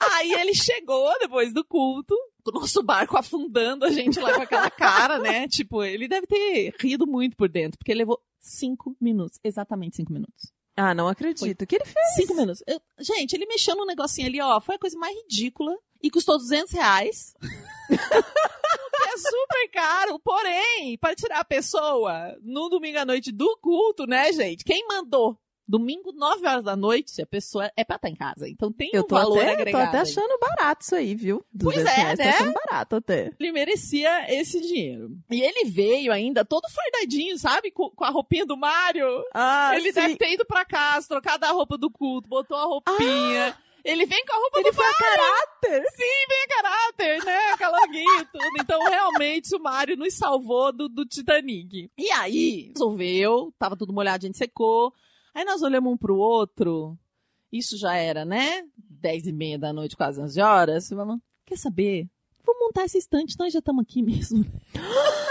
aí 0.00 0.32
ele 0.32 0.54
chegou 0.54 1.12
depois 1.18 1.52
do 1.52 1.64
culto, 1.64 2.14
com 2.42 2.50
o 2.56 2.60
nosso 2.60 2.82
barco 2.82 3.16
afundando, 3.16 3.84
a 3.84 3.90
gente 3.90 4.18
lá 4.18 4.34
com 4.34 4.42
aquela 4.42 4.70
cara, 4.70 5.18
né? 5.18 5.46
Tipo, 5.48 5.84
ele 5.84 6.08
deve 6.08 6.26
ter 6.26 6.74
rido 6.80 7.06
muito 7.06 7.36
por 7.36 7.48
dentro, 7.48 7.78
porque 7.78 7.92
ele 7.92 8.00
levou 8.00 8.20
cinco 8.40 8.96
minutos, 9.00 9.38
exatamente 9.44 9.96
cinco 9.96 10.12
minutos. 10.12 10.52
Ah, 10.76 10.94
não 10.94 11.08
acredito. 11.08 11.62
O 11.62 11.66
que 11.66 11.76
ele 11.76 11.84
fez? 11.86 12.14
Cinco 12.16 12.34
minutos. 12.34 12.62
Eu- 12.66 12.80
gente, 13.00 13.32
ele 13.32 13.46
mexeu 13.46 13.74
num 13.74 13.86
negocinho 13.86 14.28
ali, 14.28 14.40
ó, 14.40 14.60
foi 14.60 14.74
a 14.74 14.78
coisa 14.78 14.98
mais 14.98 15.16
ridícula 15.22 15.74
e 16.02 16.10
custou 16.10 16.36
200 16.36 16.70
reais. 16.72 17.34
é 19.16 19.30
super 19.30 19.70
caro, 19.72 20.18
porém, 20.18 20.98
para 20.98 21.14
tirar 21.14 21.40
a 21.40 21.44
pessoa 21.44 22.36
no 22.42 22.68
domingo 22.68 22.98
à 22.98 23.04
noite 23.04 23.32
do 23.32 23.56
culto, 23.60 24.06
né, 24.06 24.32
gente? 24.32 24.64
Quem 24.64 24.86
mandou? 24.86 25.38
Domingo, 25.68 26.12
9 26.12 26.46
horas 26.46 26.62
da 26.64 26.76
noite, 26.76 27.20
a 27.20 27.26
pessoa 27.26 27.68
é 27.76 27.84
pra 27.84 27.96
estar 27.96 28.08
em 28.08 28.14
casa. 28.14 28.48
Então 28.48 28.72
tem 28.72 28.88
Eu 28.92 29.02
um 29.02 29.06
tô 29.06 29.16
valor 29.16 29.38
até, 29.38 29.46
tô 29.46 29.52
agregado. 29.62 29.88
até 29.88 29.96
aí. 29.96 30.02
achando 30.02 30.38
barato 30.38 30.84
isso 30.84 30.94
aí, 30.94 31.14
viu? 31.16 31.44
Pois 31.60 31.76
200 31.78 31.90
é, 31.92 32.00
reais, 32.02 32.18
né? 32.20 32.24
Tô 32.24 32.36
achando 32.36 32.52
barato 32.52 32.96
até. 32.96 33.32
Ele 33.40 33.50
merecia 33.50 34.32
esse 34.32 34.60
dinheiro. 34.60 35.10
E 35.28 35.42
ele 35.42 35.64
veio 35.68 36.12
ainda 36.12 36.44
todo 36.44 36.70
fardadinho, 36.70 37.36
sabe? 37.36 37.72
Com, 37.72 37.90
com 37.90 38.04
a 38.04 38.10
roupinha 38.10 38.46
do 38.46 38.56
Mário. 38.56 39.08
Ah, 39.34 39.72
ele 39.74 39.92
sim. 39.92 40.00
deve 40.00 40.14
ter 40.16 40.34
ido 40.34 40.44
pra 40.46 40.64
casa, 40.64 41.08
trocado 41.08 41.44
a 41.44 41.50
roupa 41.50 41.76
do 41.76 41.90
culto, 41.90 42.28
botou 42.28 42.56
a 42.56 42.64
roupinha. 42.64 43.58
Ele 43.86 44.04
vem 44.04 44.24
com 44.26 44.32
a 44.32 44.36
roupa 44.36 44.58
Ele 44.58 44.70
do 44.70 44.74
foi 44.74 44.84
a 44.84 44.94
caráter. 44.94 45.84
Sim, 45.94 46.26
vem 46.28 46.42
a 46.42 46.62
caráter, 46.62 47.24
né? 47.24 47.56
Calanguinho 47.56 48.20
e 48.20 48.24
tudo. 48.26 48.60
Então, 48.60 48.84
realmente, 48.84 49.54
o 49.54 49.60
Mário 49.60 49.96
nos 49.96 50.14
salvou 50.14 50.72
do, 50.72 50.88
do 50.88 51.06
Titanic. 51.06 51.88
E 51.96 52.10
aí, 52.10 52.72
resolveu, 52.74 53.54
tava 53.56 53.76
tudo 53.76 53.92
molhado, 53.92 54.24
a 54.24 54.26
gente 54.26 54.38
secou. 54.38 54.92
Aí 55.32 55.44
nós 55.44 55.62
olhamos 55.62 55.92
um 55.92 55.96
pro 55.96 56.16
outro. 56.16 56.98
Isso 57.52 57.78
já 57.78 57.94
era, 57.94 58.24
né? 58.24 58.64
Dez 58.76 59.24
e 59.24 59.32
meia 59.32 59.58
da 59.58 59.72
noite, 59.72 59.96
quase 59.96 60.20
11 60.20 60.40
horas. 60.40 60.88
Falamos, 60.88 61.20
quer 61.46 61.56
saber? 61.56 62.08
Vamos 62.44 62.60
montar 62.60 62.84
esse 62.86 62.98
estante, 62.98 63.38
nós 63.38 63.52
já 63.52 63.60
estamos 63.60 63.84
aqui 63.84 64.02
mesmo. 64.02 64.44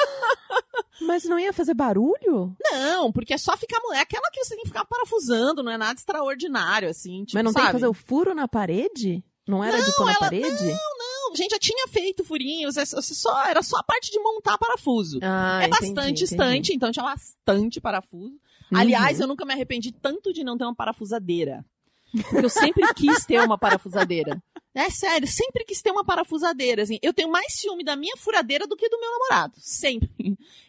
Mas 1.01 1.23
não 1.25 1.37
ia 1.39 1.51
fazer 1.53 1.73
barulho? 1.73 2.55
Não, 2.71 3.11
porque 3.11 3.33
é 3.33 3.37
só 3.37 3.55
ficar. 3.57 3.79
É 3.93 3.99
aquela 3.99 4.29
que 4.31 4.43
você 4.43 4.55
tem 4.55 4.63
que 4.63 4.69
ficar 4.69 4.85
parafusando, 4.85 5.61
não 5.61 5.71
é 5.71 5.77
nada 5.77 5.99
extraordinário, 5.99 6.89
assim. 6.89 7.25
Tipo, 7.25 7.37
Mas 7.37 7.43
não 7.43 7.53
tem 7.53 7.61
sabe? 7.61 7.67
que 7.67 7.79
fazer 7.81 7.87
o 7.87 7.93
furo 7.93 8.33
na 8.33 8.47
parede? 8.47 9.23
Não 9.47 9.63
era 9.63 9.79
de 9.81 9.93
pôr 9.95 10.05
na 10.05 10.11
ela- 10.11 10.19
parede? 10.19 10.63
Não, 10.65 11.33
a 11.33 11.35
gente 11.35 11.51
já 11.51 11.59
tinha 11.59 11.87
feito 11.87 12.23
furinhos, 12.23 12.75
só, 12.95 13.45
era 13.45 13.61
só 13.61 13.77
a 13.77 13.83
parte 13.83 14.09
de 14.11 14.19
montar 14.19 14.57
parafuso. 14.57 15.19
Ah, 15.21 15.59
é 15.61 15.67
entendi, 15.67 15.93
bastante 15.93 16.23
estante, 16.23 16.73
então 16.73 16.91
tinha 16.91 17.05
bastante 17.05 17.79
parafuso. 17.79 18.33
Uhum. 18.71 18.77
Aliás, 18.79 19.19
eu 19.19 19.27
nunca 19.27 19.45
me 19.45 19.53
arrependi 19.53 19.91
tanto 19.91 20.33
de 20.33 20.43
não 20.43 20.57
ter 20.57 20.63
uma 20.63 20.73
parafusadeira. 20.75 21.63
Porque 22.29 22.45
eu 22.45 22.49
sempre 22.49 22.91
quis 22.95 23.25
ter 23.25 23.39
uma 23.43 23.57
parafusadeira. 23.57 24.41
É 24.75 24.89
sério, 24.89 25.25
sempre 25.25 25.63
quis 25.63 25.81
ter 25.81 25.89
uma 25.91 26.03
parafusadeira. 26.03 26.83
Assim. 26.83 26.99
Eu 27.01 27.13
tenho 27.13 27.31
mais 27.31 27.53
ciúme 27.53 27.83
da 27.83 27.95
minha 27.95 28.15
furadeira 28.17 28.67
do 28.67 28.75
que 28.75 28.89
do 28.89 28.99
meu 28.99 29.09
namorado. 29.09 29.53
Sempre. 29.57 30.09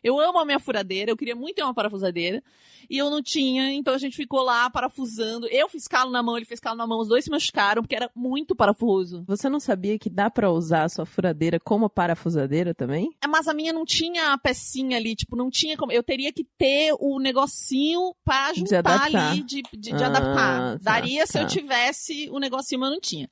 Eu 0.03 0.21
amo 0.21 0.39
a 0.39 0.45
minha 0.45 0.61
furadeira, 0.61 1.11
eu 1.11 1.17
queria 1.17 1.35
muito 1.35 1.57
ter 1.57 1.63
uma 1.65 1.75
parafusadeira. 1.75 2.43
E 2.89 2.97
eu 2.99 3.11
não 3.11 3.21
tinha, 3.21 3.73
então 3.73 3.93
a 3.95 3.99
gente 3.99 4.15
ficou 4.17 4.43
lá 4.45 4.71
parafusando. 4.71 5.49
Eu 5.49 5.69
fiz 5.69 5.89
calo 5.89 6.09
na 6.13 6.23
mão, 6.23 6.37
ele 6.37 6.47
fez 6.47 6.61
calo 6.61 6.77
na 6.77 6.87
mão, 6.87 7.01
os 7.01 7.09
dois 7.09 7.25
se 7.25 7.31
machucaram, 7.33 7.83
porque 7.83 7.97
era 7.97 8.09
muito 8.15 8.55
parafuso. 8.55 9.25
Você 9.27 9.49
não 9.49 9.59
sabia 9.59 9.99
que 9.99 10.09
dá 10.09 10.31
pra 10.31 10.53
usar 10.53 10.85
a 10.85 10.89
sua 10.89 11.05
furadeira 11.05 11.59
como 11.59 11.91
parafusadeira 11.91 12.73
também? 12.73 13.11
É, 13.21 13.27
Mas 13.27 13.49
a 13.49 13.55
minha 13.55 13.73
não 13.73 13.85
tinha 13.85 14.33
a 14.33 14.39
pecinha 14.39 14.97
ali, 14.99 15.17
tipo, 15.17 15.35
não 15.35 15.51
tinha 15.51 15.77
como. 15.77 15.91
Eu 15.91 16.05
teria 16.05 16.33
que 16.33 16.45
ter 16.57 16.95
o 17.01 17.19
negocinho 17.19 18.15
pra 18.25 18.53
De 18.53 18.61
juntar 18.61 18.79
adaptar. 18.79 19.31
ali, 19.33 19.43
de, 19.43 19.63
de, 19.63 19.93
de 19.93 20.05
Ah, 20.05 20.07
adaptar. 20.07 20.35
tá, 20.35 20.79
Daria 20.81 21.27
se 21.27 21.39
eu 21.39 21.43
tá. 21.43 21.49
tivesse 21.49 22.29
o 22.31 22.39
negocinho, 22.39 22.81
mas 22.83 22.91
não 22.91 23.01
tinha. 23.01 23.29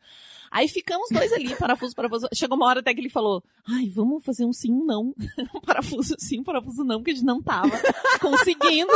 Aí 0.55 0.69
ficamos 0.69 1.09
dois 1.11 1.33
ali, 1.33 1.53
parafuso, 1.59 1.97
parafuso. 1.97 2.29
Chegou 2.33 2.57
uma 2.57 2.67
hora 2.67 2.79
até 2.79 2.95
que 2.95 3.01
ele 3.01 3.11
falou: 3.11 3.43
Ai, 3.67 3.89
vamos 3.89 4.25
fazer 4.25 4.45
um 4.45 4.53
sim, 4.53 4.71
um 4.73 4.85
não. 4.85 5.13
Um 5.53 5.61
parafuso 5.61 6.15
sim, 6.19 6.41
um 6.41 6.45
parafuso 6.45 6.85
não, 6.85 6.99
porque 6.99 7.11
a 7.11 7.15
gente 7.15 7.25
não 7.25 7.43
tava 7.43 7.73
conseguindo. 8.21 8.93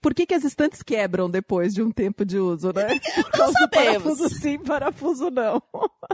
Por 0.00 0.14
que, 0.14 0.26
que 0.26 0.34
as 0.34 0.44
estantes 0.44 0.82
quebram 0.82 1.30
depois 1.30 1.74
de 1.74 1.82
um 1.82 1.90
tempo 1.90 2.24
de 2.24 2.38
uso, 2.38 2.72
né? 2.72 2.88
Do 2.94 3.52
sabemos. 3.52 3.68
parafuso 3.70 4.28
sim, 4.30 4.58
parafuso 4.58 5.30
não. 5.30 5.62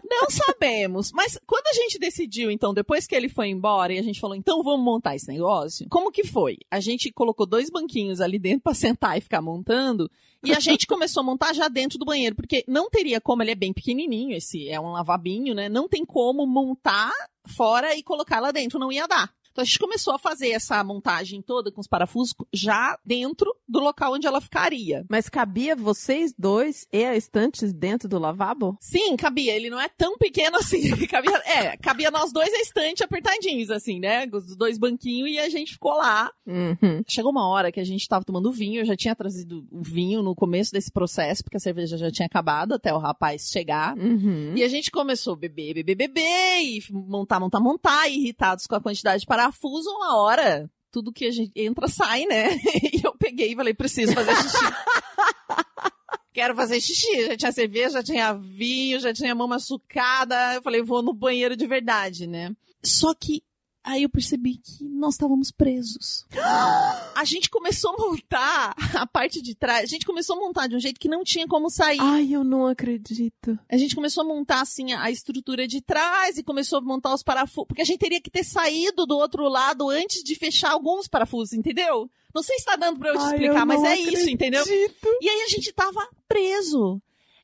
Não 0.05 0.31
sabemos. 0.31 1.11
Mas 1.13 1.39
quando 1.47 1.67
a 1.69 1.73
gente 1.75 1.99
decidiu, 1.99 2.51
então, 2.51 2.75
depois 2.75 3.07
que 3.07 3.15
ele 3.15 3.29
foi 3.29 3.49
embora 3.49 3.93
e 3.93 3.99
a 3.99 4.03
gente 4.03 4.21
falou, 4.21 4.37
então 4.37 4.63
vamos 4.63 4.85
montar 4.85 5.15
esse 5.15 5.29
negócio, 5.29 5.87
como 5.89 6.11
que 6.11 6.27
foi? 6.27 6.59
A 6.71 6.81
gente 6.81 7.13
colocou 7.13 7.47
dois 7.47 7.71
banquinhos 7.71 8.21
ali 8.21 8.39
dentro 8.39 8.63
pra 8.63 8.75
sentar 8.75 9.17
e 9.17 9.21
ficar 9.21 9.41
montando. 9.41 10.11
E 10.45 10.53
a 10.53 10.61
gente 10.61 10.87
começou 10.87 11.21
a 11.23 11.25
montar 11.25 11.53
já 11.53 11.69
dentro 11.69 11.99
do 11.99 12.05
banheiro, 12.05 12.37
porque 12.37 12.65
não 12.69 12.91
teria 12.91 13.21
como, 13.21 13.43
ele 13.43 13.53
é 13.53 13.55
bem 13.55 13.73
pequenininho, 13.73 14.37
esse 14.37 14.69
é 14.69 14.79
um 14.79 14.93
lavabinho, 14.93 15.55
né? 15.55 15.69
Não 15.69 15.89
tem 15.89 16.05
como 16.05 16.47
montar 16.47 17.13
fora 17.47 17.95
e 17.95 18.03
colocar 18.03 18.41
lá 18.41 18.53
dentro, 18.53 18.79
não 18.79 18.93
ia 18.93 19.07
dar. 19.07 19.33
Então 19.55 19.63
a 19.63 19.65
gente 19.65 19.79
começou 19.79 20.13
a 20.13 20.19
fazer 20.19 20.51
essa 20.51 20.83
montagem 20.83 21.41
toda 21.41 21.71
com 21.71 21.81
os 21.81 21.87
parafusos 21.87 22.35
já 22.53 22.99
dentro 23.07 23.55
do 23.69 23.79
local 23.79 24.15
onde 24.15 24.27
ela 24.27 24.41
ficaria. 24.41 25.07
Mas 25.09 25.29
cabia 25.29 25.77
vocês 25.77 26.35
dois 26.37 26.89
e 26.93 27.05
a 27.05 27.15
estante 27.15 27.65
dentro 27.73 28.09
do 28.09 28.19
lavabo? 28.19 28.77
Sim, 28.81 29.17
cabia. 29.17 29.55
Ele 29.55 29.71
não 29.71 29.81
é 29.81 29.89
tão 29.89 30.19
pequeno 30.19 30.57
assim. 30.57 30.91
cabia, 31.07 31.37
é, 31.47 31.77
cabia 31.77 32.11
nós 32.11 32.33
dois 32.33 32.53
a 32.53 32.61
estante 32.61 33.05
apertadinhos, 33.05 33.71
assim, 33.71 34.01
né? 34.01 34.29
Os 34.33 34.57
dois 34.57 34.77
banquinhos 34.77 35.31
e 35.31 35.39
a 35.39 35.49
gente 35.49 35.75
ficou 35.75 35.93
lá. 35.93 36.33
Uhum. 36.45 37.05
Chegou 37.07 37.31
uma 37.31 37.47
hora 37.49 37.71
que 37.71 37.79
a 37.79 37.85
gente 37.85 38.09
tava 38.09 38.25
tomando 38.25 38.51
vinho, 38.51 38.81
eu 38.81 38.85
já 38.85 38.97
tinha 38.97 39.15
trazido 39.15 39.65
o 39.71 39.83
vinho 39.83 40.21
no 40.21 40.35
começo 40.35 40.73
desse 40.73 40.91
processo, 40.91 41.45
porque 41.45 41.59
a 41.59 41.61
cerveja 41.61 41.97
já 41.97 42.11
tinha 42.11 42.27
acabado 42.27 42.75
até 42.75 42.93
o 42.93 42.99
rapaz 42.99 43.49
chegar. 43.53 43.97
Uhum. 43.97 44.55
E 44.57 44.65
a 44.65 44.69
gente 44.69 44.91
começou 44.91 45.35
a 45.35 45.37
beber, 45.37 45.75
beber, 45.75 45.95
beber, 45.95 46.61
e 46.61 46.83
montar, 46.91 47.39
montar, 47.39 47.61
montar, 47.61 48.09
irritados 48.09 48.67
com 48.67 48.75
a 48.75 48.81
quantidade 48.81 49.21
de 49.21 49.27
parafuso, 49.45 49.91
uma 49.91 50.17
hora, 50.17 50.71
tudo 50.91 51.13
que 51.13 51.27
a 51.27 51.31
gente 51.31 51.53
entra 51.57 51.89
sai, 51.89 52.25
né? 52.27 52.49
E 52.95 53.01
eu 53.05 53.15
peguei 53.17 53.53
e 53.53 53.57
falei, 53.57 53.75
preciso 53.75 54.13
fazer 54.13 54.35
xixi. 54.37 54.59
Quero 56.33 56.55
fazer 56.55 56.81
xixi. 56.81 57.27
Já 57.27 57.37
tinha 57.37 57.53
cerveja, 57.53 57.91
já 57.91 58.03
tinha 58.03 58.33
vinho, 58.33 58.99
já 58.99 59.13
tinha 59.13 59.35
mão 59.35 59.47
machucada. 59.47 60.55
Eu 60.55 60.63
falei, 60.63 60.83
vou 60.83 61.03
no 61.03 61.13
banheiro 61.13 61.57
de 61.57 61.67
verdade, 61.67 62.27
né? 62.27 62.53
Só 62.83 63.15
que 63.15 63.43
aí 63.85 64.03
eu 64.03 64.09
percebi 64.09 64.57
que 64.57 64.83
nós 64.85 65.15
estávamos 65.15 65.51
presos. 65.51 66.25
A 67.15 67.25
gente 67.25 67.49
começou 67.49 67.95
a 67.95 67.97
montar 67.97 68.75
a 68.99 69.07
parte 69.07 69.41
de 69.41 69.55
trás. 69.55 69.85
A 69.85 69.87
gente 69.87 70.05
começou 70.05 70.37
a 70.37 70.41
montar 70.41 70.67
de 70.67 70.75
um 70.75 70.81
jeito 70.81 70.99
que 70.99 71.09
não 71.09 71.23
tinha 71.23 71.47
como 71.47 71.71
sair. 71.71 72.01
Ai, 72.01 72.29
eu 72.33 72.43
não 72.43 72.67
acredito. 72.67 73.57
A 73.71 73.77
gente 73.77 73.95
começou 73.95 74.25
a 74.25 74.27
montar 74.27 74.61
assim 74.63 74.93
a 74.93 75.11
estrutura 75.11 75.67
de 75.69 75.81
trás 75.81 76.37
e 76.37 76.43
começou 76.43 76.79
a 76.79 76.83
montar 76.83 77.15
os 77.15 77.23
parafusos, 77.23 77.67
porque 77.69 77.83
a 77.83 77.85
gente 77.85 77.99
teria 77.99 78.21
que 78.21 78.31
ter 78.31 78.43
saído 78.45 79.07
do 79.07 79.17
outro 79.17 79.49
lado 79.49 79.89
antes 79.89 80.25
de 80.25 80.35
fechar 80.35 80.73
alguns 80.73 81.07
parafusos, 81.07 81.53
entendeu? 81.53 82.11
Não 82.35 82.43
sei 82.43 82.59
se 82.59 82.65
tá 82.65 82.75
dando 82.75 82.99
pra 82.99 83.11
eu 83.11 83.15
te 83.15 83.21
Ai, 83.23 83.33
explicar, 83.33 83.61
eu 83.61 83.67
mas 83.67 83.83
é 83.85 83.97
isso, 83.97 84.29
entendeu? 84.29 84.63
acredito. 84.63 85.09
E 85.21 85.29
aí 85.29 85.43
a 85.43 85.49
gente 85.49 85.73
tava 85.73 86.09
preso. 86.27 87.01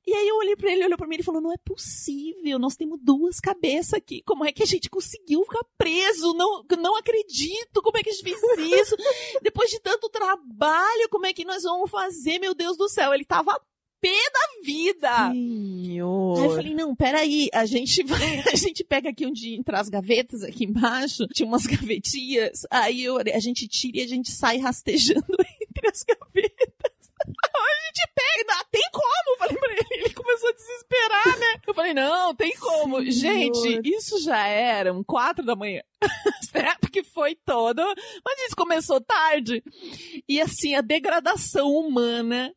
E 0.07 0.15
aí 0.15 0.29
eu 0.29 0.37
olhei 0.37 0.57
pra 0.57 0.69
ele, 0.69 0.79
ele 0.79 0.87
olhou 0.87 0.99
pra 0.99 1.07
mim 1.07 1.17
e 1.19 1.23
falou: 1.23 1.41
"Não 1.41 1.53
é 1.53 1.59
possível, 1.65 2.59
nós 2.59 2.77
temos 2.77 2.99
duas 3.03 3.39
cabeças 3.39 3.95
aqui. 3.95 4.23
Como 4.25 4.45
é 4.45 4.53
que 4.53 4.63
a 4.63 4.67
gente 4.67 4.89
conseguiu 4.89 5.45
ficar 5.45 5.65
preso? 5.77 6.33
Não, 6.35 6.65
não 6.79 6.97
acredito. 6.97 7.83
Como 7.83 7.99
é 7.99 8.03
que 8.03 8.11
a 8.11 8.13
gente 8.13 8.25
fez 8.25 8.41
isso? 8.81 8.97
Depois 9.43 9.71
de 9.71 9.81
tanto 9.81 10.09
trabalho, 10.09 11.09
como 11.11 11.27
é 11.27 11.33
que 11.33 11.45
nós 11.45 11.63
vamos 11.63 11.91
fazer? 11.91 12.39
Meu 12.39 12.55
Deus 12.55 12.77
do 12.77 12.89
céu, 12.89 13.13
ele 13.13 13.25
tava 13.25 13.61
pé 14.01 14.09
da 14.09 14.65
vida. 14.65 15.31
Senhor. 15.33 16.39
Aí 16.39 16.45
eu 16.45 16.51
falei, 16.51 16.75
não, 16.75 16.97
peraí, 16.97 17.49
a 17.53 17.67
gente 17.67 18.03
vai, 18.03 18.19
a 18.53 18.57
gente 18.57 18.83
pega 18.83 19.11
aqui 19.11 19.27
onde 19.27 19.55
entre 19.55 19.77
as 19.77 19.89
gavetas 19.89 20.43
aqui 20.43 20.65
embaixo, 20.65 21.27
tinha 21.29 21.47
umas 21.47 21.67
gavetinhas, 21.67 22.67
aí 22.71 23.05
eu, 23.05 23.19
a 23.19 23.39
gente 23.39 23.69
tira 23.69 23.99
e 23.99 24.03
a 24.03 24.09
gente 24.09 24.31
sai 24.31 24.59
rastejando 24.59 25.27
entre 25.61 25.89
as 25.89 26.03
gavetas. 26.03 26.91
A 27.21 27.87
gente 27.87 28.09
pega, 28.15 28.65
tem 28.71 28.89
como? 28.91 29.35
Eu 29.35 29.39
falei 29.39 29.57
pra 29.59 29.73
ele, 29.73 30.05
ele 30.05 30.15
começou 30.41 30.49
a 30.49 30.53
desesperar, 30.53 31.39
né? 31.39 31.61
Eu 31.67 31.75
falei, 31.75 31.95
não, 31.95 32.35
tem 32.35 32.53
como. 32.57 32.97
Senhor. 32.97 33.11
Gente, 33.13 33.81
isso 33.85 34.21
já 34.23 34.47
eram 34.47 35.05
quatro 35.05 35.45
da 35.45 35.55
manhã. 35.55 35.83
certo? 36.51 36.91
Que 36.91 37.03
foi 37.03 37.35
todo, 37.35 37.83
mas 38.25 38.41
isso 38.47 38.57
começou 38.57 39.01
tarde. 39.01 39.63
E 40.29 40.41
assim, 40.41 40.75
a 40.75 40.81
degradação 40.81 41.69
humana 41.71 42.53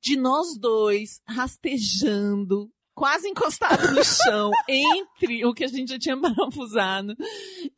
de 0.00 0.16
nós 0.16 0.58
dois 0.58 1.20
rastejando, 1.26 2.70
quase 2.94 3.28
encostado 3.28 3.92
no 3.92 4.04
chão, 4.04 4.50
entre 4.68 5.44
o 5.46 5.54
que 5.54 5.64
a 5.64 5.68
gente 5.68 5.90
já 5.92 5.98
tinha 5.98 6.16
parafusado, 6.20 7.16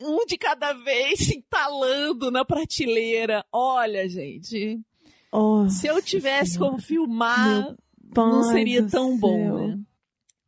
um 0.01 0.27
de 0.27 0.37
cada 0.37 0.73
vez 0.73 1.21
se 1.21 1.37
entalando 1.37 2.31
na 2.31 2.45
prateleira. 2.45 3.45
Olha, 3.53 4.09
gente, 4.09 4.81
Oh, 5.37 5.69
se 5.69 5.89
eu 5.89 6.01
tivesse 6.01 6.53
Senhora. 6.53 6.71
como 6.71 6.81
filmar, 6.81 7.75
pai 8.15 8.31
não 8.31 8.43
seria 8.45 8.87
tão 8.87 9.19
bom, 9.19 9.37
céu. 9.37 9.69
né? 9.69 9.79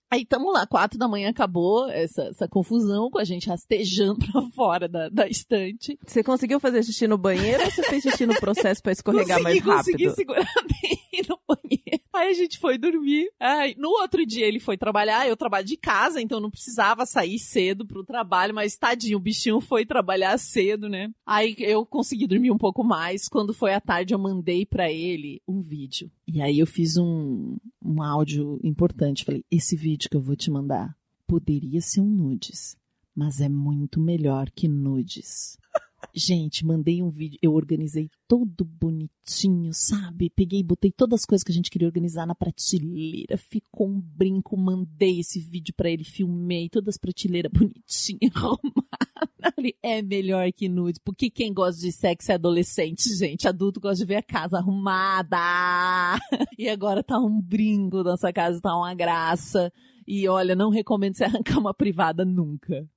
Aí 0.09 0.25
tamo 0.25 0.53
lá, 0.53 0.67
quatro 0.67 0.97
da 0.99 1.09
manhã 1.09 1.31
acabou 1.31 1.91
essa, 1.91 2.23
essa 2.25 2.47
confusão 2.47 3.11
com 3.11 3.19
a 3.19 3.25
gente 3.25 3.49
rastejando 3.49 4.19
pra 4.33 4.43
fora 4.55 4.89
da, 4.89 5.09
da 5.09 5.27
estante. 5.27 5.99
Você 6.07 6.23
conseguiu 6.23 6.61
fazer 6.61 6.83
xixi 6.85 7.09
no 7.09 7.19
banheiro 7.19 7.65
ou 7.65 7.71
você 7.71 7.83
fez 7.83 8.03
xixi 8.03 8.25
no 8.25 8.39
processo 8.39 8.81
pra 8.83 8.93
escorregar 8.93 9.43
mais 9.43 9.61
consegui, 9.61 9.77
rápido? 9.77 9.93
Consegui 9.93 10.11
segurar 10.15 10.55
bem 10.83 10.99
no 11.29 11.39
banheiro. 11.47 12.06
Aí 12.17 12.31
a 12.31 12.35
gente 12.35 12.59
foi 12.59 12.79
dormir. 12.79 13.31
Aí, 13.39 13.75
no 13.79 13.89
outro 13.89 14.25
dia 14.25 14.47
ele 14.47 14.59
foi 14.59 14.77
trabalhar, 14.77 15.29
eu 15.29 15.37
trabalho 15.37 15.67
de 15.67 15.77
casa, 15.77 16.21
então 16.21 16.41
não 16.41 16.51
precisava 16.51 17.05
sair 17.05 17.39
cedo 17.39 17.87
pro 17.87 18.05
trabalho, 18.05 18.55
mas 18.55 18.77
tadinho, 18.77 19.19
o 19.19 19.21
bichinho 19.21 19.61
foi 19.61 19.85
trabalhar 19.85 20.37
cedo, 20.39 20.89
né? 20.89 21.11
Aí 21.25 21.55
eu 21.59 21.85
consegui 21.85 22.27
dormir 22.27 22.51
um 22.51 22.59
pouco 22.59 22.83
mais. 22.83 23.29
Quando 23.29 23.53
foi 23.55 23.75
à 23.75 23.81
tarde, 23.81 24.15
eu 24.15 24.19
mandei 24.19 24.65
pra 24.65 24.91
ele 24.91 25.41
um 25.47 25.61
vídeo. 25.61 26.11
E 26.27 26.41
aí 26.41 26.59
eu 26.59 26.67
fiz 26.67 26.97
um, 26.97 27.57
um 27.85 28.03
áudio 28.03 28.59
importante. 28.63 29.25
Falei, 29.25 29.45
esse 29.51 29.77
vídeo 29.77 30.09
que 30.11 30.17
eu 30.17 30.23
vou 30.23 30.37
te 30.37 30.51
mandar 30.51 30.97
poderia 31.27 31.81
ser 31.81 32.01
um 32.01 32.09
nudes, 32.09 32.77
mas 33.15 33.41
é 33.41 33.49
muito 33.49 34.01
melhor 34.01 34.51
que 34.51 34.69
nudes. 34.69 35.59
Gente, 36.19 36.65
mandei 36.65 37.03
um 37.03 37.11
vídeo, 37.11 37.39
eu 37.43 37.53
organizei 37.53 38.09
todo 38.27 38.65
bonitinho, 38.65 39.71
sabe? 39.75 40.31
Peguei, 40.31 40.63
botei 40.63 40.91
todas 40.91 41.21
as 41.21 41.27
coisas 41.27 41.45
que 41.45 41.53
a 41.53 41.55
gente 41.55 41.71
queria 41.71 41.87
organizar 41.87 42.27
na 42.27 42.35
prateleira, 42.35 43.37
ficou 43.37 43.87
um 43.87 44.01
brinco, 44.01 44.57
mandei 44.57 45.21
esse 45.21 45.39
vídeo 45.39 45.75
pra 45.77 45.91
ele, 45.91 46.05
filmei 46.05 46.71
todas 46.71 46.95
as 46.95 46.97
prateleiras 46.97 47.53
bonitinhas, 47.53 48.33
arrumadas. 48.35 49.75
É 49.83 50.01
melhor 50.01 50.51
que 50.55 50.71
nude, 50.71 50.99
porque 51.05 51.29
quem 51.29 51.53
gosta 51.53 51.83
de 51.83 51.93
sexo 51.93 52.33
é 52.33 52.37
adolescente, 52.37 53.15
gente. 53.15 53.47
Adulto 53.47 53.79
gosta 53.79 53.99
de 53.99 54.09
ver 54.09 54.17
a 54.17 54.23
casa 54.23 54.57
arrumada. 54.57 55.37
E 56.59 56.71
agora 56.71 57.03
tá 57.03 57.19
um 57.19 57.39
brinco, 57.39 58.03
nossa 58.03 58.33
casa 58.33 58.59
tá 58.59 58.75
uma 58.75 58.95
graça. 58.95 59.71
E 60.07 60.27
olha, 60.27 60.57
não 60.57 60.71
recomendo 60.71 61.15
você 61.15 61.25
arrancar 61.25 61.59
uma 61.59 61.75
privada 61.75 62.25
nunca. 62.25 62.89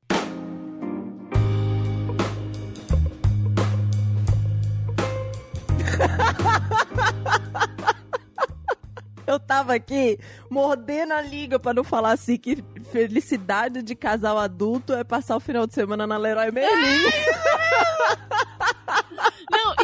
Eu 9.27 9.39
tava 9.39 9.75
aqui 9.75 10.17
mordendo 10.49 11.13
a 11.13 11.21
liga 11.21 11.59
pra 11.59 11.71
não 11.71 11.83
falar 11.83 12.13
assim 12.13 12.35
que 12.35 12.63
felicidade 12.91 13.83
de 13.83 13.93
casal 13.93 14.39
adulto 14.39 14.91
é 14.91 15.03
passar 15.03 15.35
o 15.35 15.39
final 15.39 15.67
de 15.67 15.75
semana 15.75 16.07
na 16.07 16.17
Leroy 16.17 16.51
Merlin. 16.51 17.11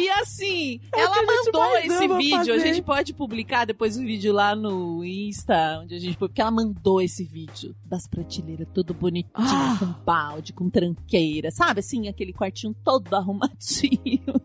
E 0.00 0.08
assim, 0.10 0.80
É 0.94 1.00
ela 1.00 1.16
a 1.18 1.22
mandou 1.22 1.76
esse 1.78 2.08
vídeo. 2.08 2.36
A 2.54 2.58
fazer. 2.58 2.60
gente 2.60 2.82
pode 2.82 3.14
publicar 3.14 3.64
depois 3.64 3.96
o 3.96 4.00
vídeo 4.00 4.32
lá 4.32 4.54
no 4.54 5.04
Insta, 5.04 5.80
onde 5.82 5.94
a 5.94 5.98
gente. 5.98 6.16
Porque 6.16 6.40
ela 6.40 6.50
mandou 6.50 7.00
esse 7.00 7.24
vídeo 7.24 7.74
das 7.84 8.06
prateleiras, 8.06 8.66
todo 8.74 8.92
bonitinho, 8.94 9.32
Ah. 9.34 9.76
com 9.78 9.86
balde, 10.04 10.52
com 10.52 10.68
tranqueira, 10.68 11.50
sabe? 11.50 11.80
Assim, 11.80 12.08
aquele 12.08 12.32
quartinho 12.32 12.74
todo 12.84 13.12
arrumadinho. 13.16 14.40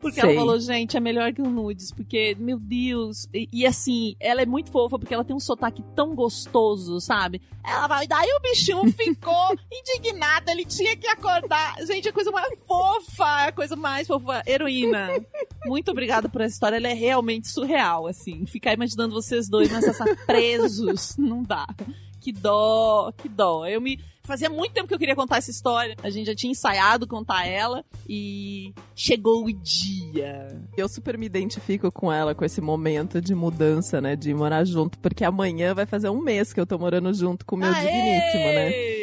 Porque 0.00 0.20
Sei. 0.20 0.30
ela 0.30 0.34
falou, 0.34 0.60
gente, 0.60 0.96
é 0.96 1.00
melhor 1.00 1.32
que 1.32 1.42
o 1.42 1.48
nudes, 1.50 1.92
porque, 1.92 2.36
meu 2.38 2.58
Deus. 2.58 3.28
E, 3.32 3.48
e 3.52 3.66
assim, 3.66 4.14
ela 4.20 4.42
é 4.42 4.46
muito 4.46 4.70
fofa, 4.70 4.98
porque 4.98 5.14
ela 5.14 5.24
tem 5.24 5.34
um 5.36 5.40
sotaque 5.40 5.82
tão 5.94 6.14
gostoso, 6.14 7.00
sabe? 7.00 7.40
Ela 7.64 7.86
vai, 7.86 8.06
daí 8.06 8.28
o 8.36 8.40
bichinho 8.40 8.90
ficou 8.92 9.34
indignado, 9.70 10.50
ele 10.50 10.64
tinha 10.64 10.96
que 10.96 11.06
acordar. 11.06 11.76
Gente, 11.86 12.08
a 12.08 12.12
coisa 12.12 12.30
mais 12.30 12.48
fofa, 12.66 13.46
a 13.46 13.52
coisa 13.52 13.76
mais 13.76 14.06
fofa. 14.06 14.42
Heroína, 14.46 14.87
muito 15.66 15.90
obrigada 15.90 16.28
por 16.28 16.40
essa 16.40 16.54
história, 16.54 16.76
ela 16.76 16.88
é 16.88 16.94
realmente 16.94 17.48
surreal, 17.48 18.06
assim. 18.06 18.46
Ficar 18.46 18.72
imaginando 18.72 19.14
vocês 19.14 19.48
dois 19.48 19.70
nessa 19.70 19.92
sala 19.92 20.16
presos, 20.26 21.16
não 21.16 21.42
dá. 21.42 21.66
Que 22.20 22.32
dó, 22.32 23.12
que 23.16 23.28
dó. 23.28 23.66
Eu 23.66 23.80
me. 23.80 24.00
Fazia 24.24 24.50
muito 24.50 24.72
tempo 24.72 24.86
que 24.86 24.92
eu 24.92 24.98
queria 24.98 25.16
contar 25.16 25.38
essa 25.38 25.50
história. 25.50 25.96
A 26.02 26.10
gente 26.10 26.26
já 26.26 26.34
tinha 26.34 26.50
ensaiado 26.50 27.06
contar 27.06 27.46
ela 27.46 27.82
e 28.06 28.74
chegou 28.94 29.46
o 29.46 29.52
dia. 29.52 30.60
Eu 30.76 30.86
super 30.86 31.16
me 31.16 31.24
identifico 31.24 31.90
com 31.90 32.12
ela, 32.12 32.34
com 32.34 32.44
esse 32.44 32.60
momento 32.60 33.22
de 33.22 33.34
mudança, 33.34 34.02
né? 34.02 34.14
De 34.14 34.34
morar 34.34 34.64
junto, 34.66 34.98
porque 34.98 35.24
amanhã 35.24 35.72
vai 35.72 35.86
fazer 35.86 36.10
um 36.10 36.20
mês 36.20 36.52
que 36.52 36.60
eu 36.60 36.66
tô 36.66 36.76
morando 36.76 37.14
junto 37.14 37.46
com 37.46 37.56
o 37.56 37.58
meu 37.58 37.72
digníssimo, 37.72 38.44
né? 38.44 38.97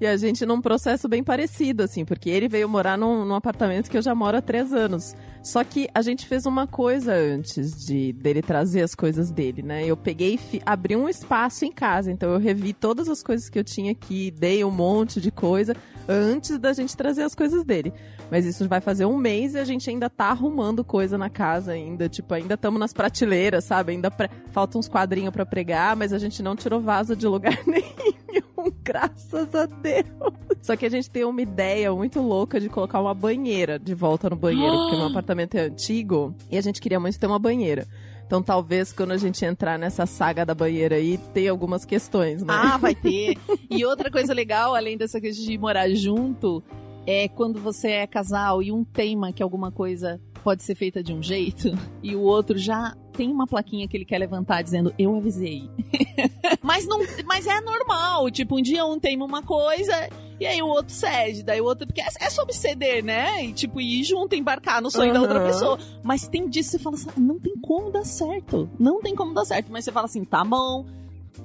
E 0.00 0.06
a 0.06 0.16
gente 0.16 0.46
num 0.46 0.62
processo 0.62 1.06
bem 1.08 1.22
parecido, 1.22 1.82
assim, 1.82 2.06
porque 2.06 2.30
ele 2.30 2.48
veio 2.48 2.66
morar 2.66 2.96
num, 2.96 3.24
num 3.24 3.34
apartamento 3.34 3.90
que 3.90 3.98
eu 3.98 4.02
já 4.02 4.14
moro 4.14 4.38
há 4.38 4.40
três 4.40 4.72
anos. 4.72 5.14
Só 5.42 5.62
que 5.62 5.88
a 5.94 6.00
gente 6.00 6.26
fez 6.26 6.46
uma 6.46 6.66
coisa 6.66 7.14
antes 7.14 7.84
de 7.84 8.12
dele 8.14 8.40
trazer 8.40 8.82
as 8.82 8.94
coisas 8.94 9.30
dele, 9.30 9.62
né? 9.62 9.84
Eu 9.84 9.96
peguei 9.96 10.38
e 10.52 10.62
abri 10.64 10.96
um 10.96 11.08
espaço 11.08 11.66
em 11.66 11.72
casa, 11.72 12.10
então 12.10 12.32
eu 12.32 12.38
revi 12.38 12.72
todas 12.72 13.08
as 13.08 13.22
coisas 13.22 13.50
que 13.50 13.58
eu 13.58 13.64
tinha 13.64 13.92
aqui, 13.92 14.30
dei 14.30 14.64
um 14.64 14.70
monte 14.70 15.20
de 15.20 15.30
coisa 15.30 15.74
antes 16.10 16.58
da 16.58 16.72
gente 16.72 16.96
trazer 16.96 17.22
as 17.22 17.34
coisas 17.36 17.62
dele. 17.62 17.92
Mas 18.28 18.44
isso 18.44 18.68
vai 18.68 18.80
fazer 18.80 19.04
um 19.04 19.16
mês 19.16 19.54
e 19.54 19.58
a 19.58 19.64
gente 19.64 19.88
ainda 19.88 20.10
tá 20.10 20.26
arrumando 20.26 20.82
coisa 20.82 21.16
na 21.16 21.30
casa 21.30 21.72
ainda, 21.72 22.08
tipo, 22.08 22.34
ainda 22.34 22.54
estamos 22.54 22.80
nas 22.80 22.92
prateleiras, 22.92 23.64
sabe? 23.64 23.92
Ainda 23.92 24.10
pre... 24.10 24.28
faltam 24.50 24.80
uns 24.80 24.88
quadrinhos 24.88 25.32
pra 25.32 25.46
pregar, 25.46 25.94
mas 25.94 26.12
a 26.12 26.18
gente 26.18 26.42
não 26.42 26.56
tirou 26.56 26.80
vaso 26.80 27.14
de 27.14 27.26
lugar 27.28 27.58
nenhum, 27.64 28.72
graças 28.82 29.54
a 29.54 29.66
Deus. 29.66 30.34
Só 30.60 30.76
que 30.76 30.84
a 30.84 30.90
gente 30.90 31.08
tem 31.08 31.24
uma 31.24 31.40
ideia 31.40 31.92
muito 31.92 32.20
louca 32.20 32.60
de 32.60 32.68
colocar 32.68 33.00
uma 33.00 33.14
banheira 33.14 33.78
de 33.78 33.94
volta 33.94 34.28
no 34.28 34.36
banheiro, 34.36 34.76
porque 34.76 34.96
meu 34.96 35.06
apartamento 35.08 35.54
é 35.54 35.60
antigo 35.60 36.34
e 36.50 36.58
a 36.58 36.60
gente 36.60 36.80
queria 36.80 36.98
muito 36.98 37.18
ter 37.18 37.26
uma 37.26 37.38
banheira. 37.38 37.86
Então 38.30 38.40
talvez 38.40 38.92
quando 38.92 39.10
a 39.10 39.16
gente 39.16 39.44
entrar 39.44 39.76
nessa 39.76 40.06
saga 40.06 40.46
da 40.46 40.54
banheira 40.54 40.94
aí, 40.94 41.18
tenha 41.34 41.50
algumas 41.50 41.84
questões, 41.84 42.44
né? 42.44 42.54
Ah, 42.56 42.76
vai 42.76 42.94
ter. 42.94 43.36
E 43.68 43.84
outra 43.84 44.08
coisa 44.08 44.32
legal, 44.32 44.72
além 44.76 44.96
dessa 44.96 45.20
questão 45.20 45.44
de 45.44 45.58
morar 45.58 45.88
junto, 45.90 46.62
é 47.04 47.26
quando 47.26 47.60
você 47.60 47.88
é 47.88 48.06
casal 48.06 48.62
e 48.62 48.70
um 48.70 48.84
tema 48.84 49.32
que 49.32 49.42
alguma 49.42 49.72
coisa 49.72 50.20
pode 50.42 50.62
ser 50.62 50.74
feita 50.74 51.02
de 51.02 51.12
um 51.12 51.22
jeito 51.22 51.68
e 52.02 52.14
o 52.14 52.22
outro 52.22 52.58
já 52.58 52.96
tem 53.12 53.30
uma 53.30 53.46
plaquinha 53.46 53.86
que 53.86 53.96
ele 53.96 54.04
quer 54.04 54.18
levantar 54.18 54.62
dizendo 54.62 54.94
eu 54.98 55.16
avisei. 55.16 55.68
mas 56.62 56.86
não, 56.86 57.00
mas 57.24 57.46
é 57.46 57.60
normal, 57.60 58.30
tipo, 58.30 58.58
um 58.58 58.62
dia 58.62 58.84
um 58.84 58.98
teima 58.98 59.24
uma 59.24 59.42
coisa 59.42 60.08
e 60.40 60.46
aí 60.46 60.62
o 60.62 60.68
outro 60.68 60.94
cede, 60.94 61.42
daí 61.42 61.60
o 61.60 61.64
outro 61.64 61.86
porque 61.86 62.00
é, 62.00 62.06
é 62.18 62.30
sobre 62.30 62.54
ceder, 62.54 63.04
né? 63.04 63.44
E 63.44 63.52
tipo 63.52 63.78
ir 63.78 64.02
junto, 64.04 64.34
embarcar 64.34 64.80
no 64.80 64.90
sonho 64.90 65.12
da 65.12 65.20
outra 65.20 65.44
pessoa. 65.44 65.78
Mas 66.02 66.26
tem 66.26 66.48
disso 66.48 66.70
que 66.70 66.78
você 66.78 66.82
fala 66.82 66.96
assim, 66.96 67.10
não 67.20 67.38
tem 67.38 67.54
como 67.56 67.90
dar 67.90 68.04
certo. 68.04 68.70
Não 68.78 69.02
tem 69.02 69.14
como 69.14 69.34
dar 69.34 69.44
certo, 69.44 69.70
mas 69.70 69.84
você 69.84 69.92
fala 69.92 70.06
assim, 70.06 70.24
tá 70.24 70.42
bom. 70.42 70.86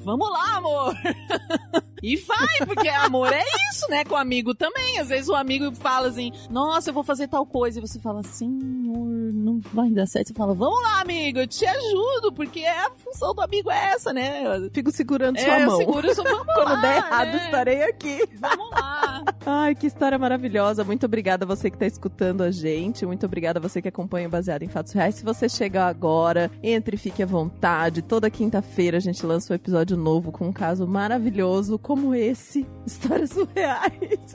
Vamos 0.04 0.30
lá, 0.30 0.56
amor. 0.56 0.96
E 2.06 2.18
vai, 2.18 2.66
porque 2.68 2.88
amor 2.88 3.32
é 3.34 3.44
isso, 3.72 3.90
né? 3.90 4.04
Com 4.06 4.14
o 4.16 4.18
amigo 4.18 4.54
também. 4.54 5.00
Às 5.00 5.10
vezes 5.10 5.28
o 5.28 5.34
amigo 5.36 5.72
fala 5.74 6.08
assim, 6.10 6.32
nossa, 6.50 6.90
eu 6.90 6.94
vou 6.94 7.04
fazer 7.04 7.28
tal 7.28 7.46
coisa. 7.46 7.80
E 7.80 7.82
você 7.82 8.00
fala, 8.00 8.22
senhor, 8.24 9.06
não 9.34 9.60
vai 9.74 9.90
dar 9.90 10.06
certo. 10.06 10.28
Você 10.28 10.34
fala, 10.34 10.54
vamos 10.54 10.82
lá, 10.84 11.02
amigo, 11.02 11.40
eu 11.40 11.48
te 11.48 11.66
ajudo, 11.66 12.32
porque 12.34 12.64
a 12.66 12.92
função 13.04 13.34
do 13.34 13.42
amigo 13.42 13.72
é 13.72 13.94
essa, 13.94 14.14
né? 14.14 14.44
Fico 14.72 14.92
segurando 14.92 15.38
É, 15.38 15.42
sua 15.44 15.60
eu 15.60 15.68
mão. 15.68 15.78
seguro 15.78 16.16
sua 16.16 16.24
mão. 16.24 16.46
Quando 16.54 16.70
lá, 16.70 16.82
der 16.82 16.98
errado, 16.98 17.28
né? 17.32 17.46
estarei 17.46 17.84
aqui. 17.84 18.30
Vamos 18.40 18.70
lá. 18.72 19.24
Ai, 19.46 19.76
que 19.76 19.88
história 19.88 20.18
maravilhosa. 20.18 20.84
Muito 20.84 21.06
obrigada 21.06 21.46
a 21.46 21.48
você 21.48 21.70
que 21.70 21.76
está 21.76 21.86
escutando 21.86 22.42
a 22.42 22.52
gente. 22.52 23.06
Muito 23.06 23.26
obrigada 23.26 23.60
a 23.60 23.62
você 23.62 23.82
que 23.82 23.88
acompanha 23.88 24.28
o 24.28 24.32
Baseado 24.32 24.64
em 24.64 24.68
Fatos 24.68 24.94
Reais. 24.94 25.16
Se 25.16 25.24
você 25.24 25.48
chegar 25.50 25.88
agora, 25.88 26.52
entre 26.64 26.96
e 26.96 27.00
fique 27.00 27.22
à 27.24 27.26
vontade. 27.26 28.02
Toda 28.02 28.30
quinta-feira 28.30 28.98
a 28.98 29.02
gente 29.02 29.26
lança 29.26 29.52
um 29.54 29.56
episódio 29.56 29.98
novo 29.98 30.32
com 30.32 30.48
um 30.48 30.54
caso 30.54 30.88
maravilhoso 30.88 31.78
como 31.96 32.14
esse. 32.14 32.68
Histórias 32.86 33.30
surreais. 33.30 34.34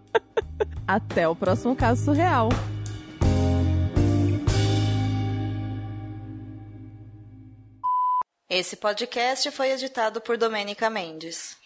Até 0.88 1.28
o 1.28 1.36
próximo 1.36 1.76
caso 1.76 2.06
surreal. 2.06 2.48
Esse 8.48 8.76
podcast 8.76 9.50
foi 9.50 9.72
editado 9.72 10.20
por 10.20 10.38
Domênica 10.38 10.88
Mendes. 10.88 11.56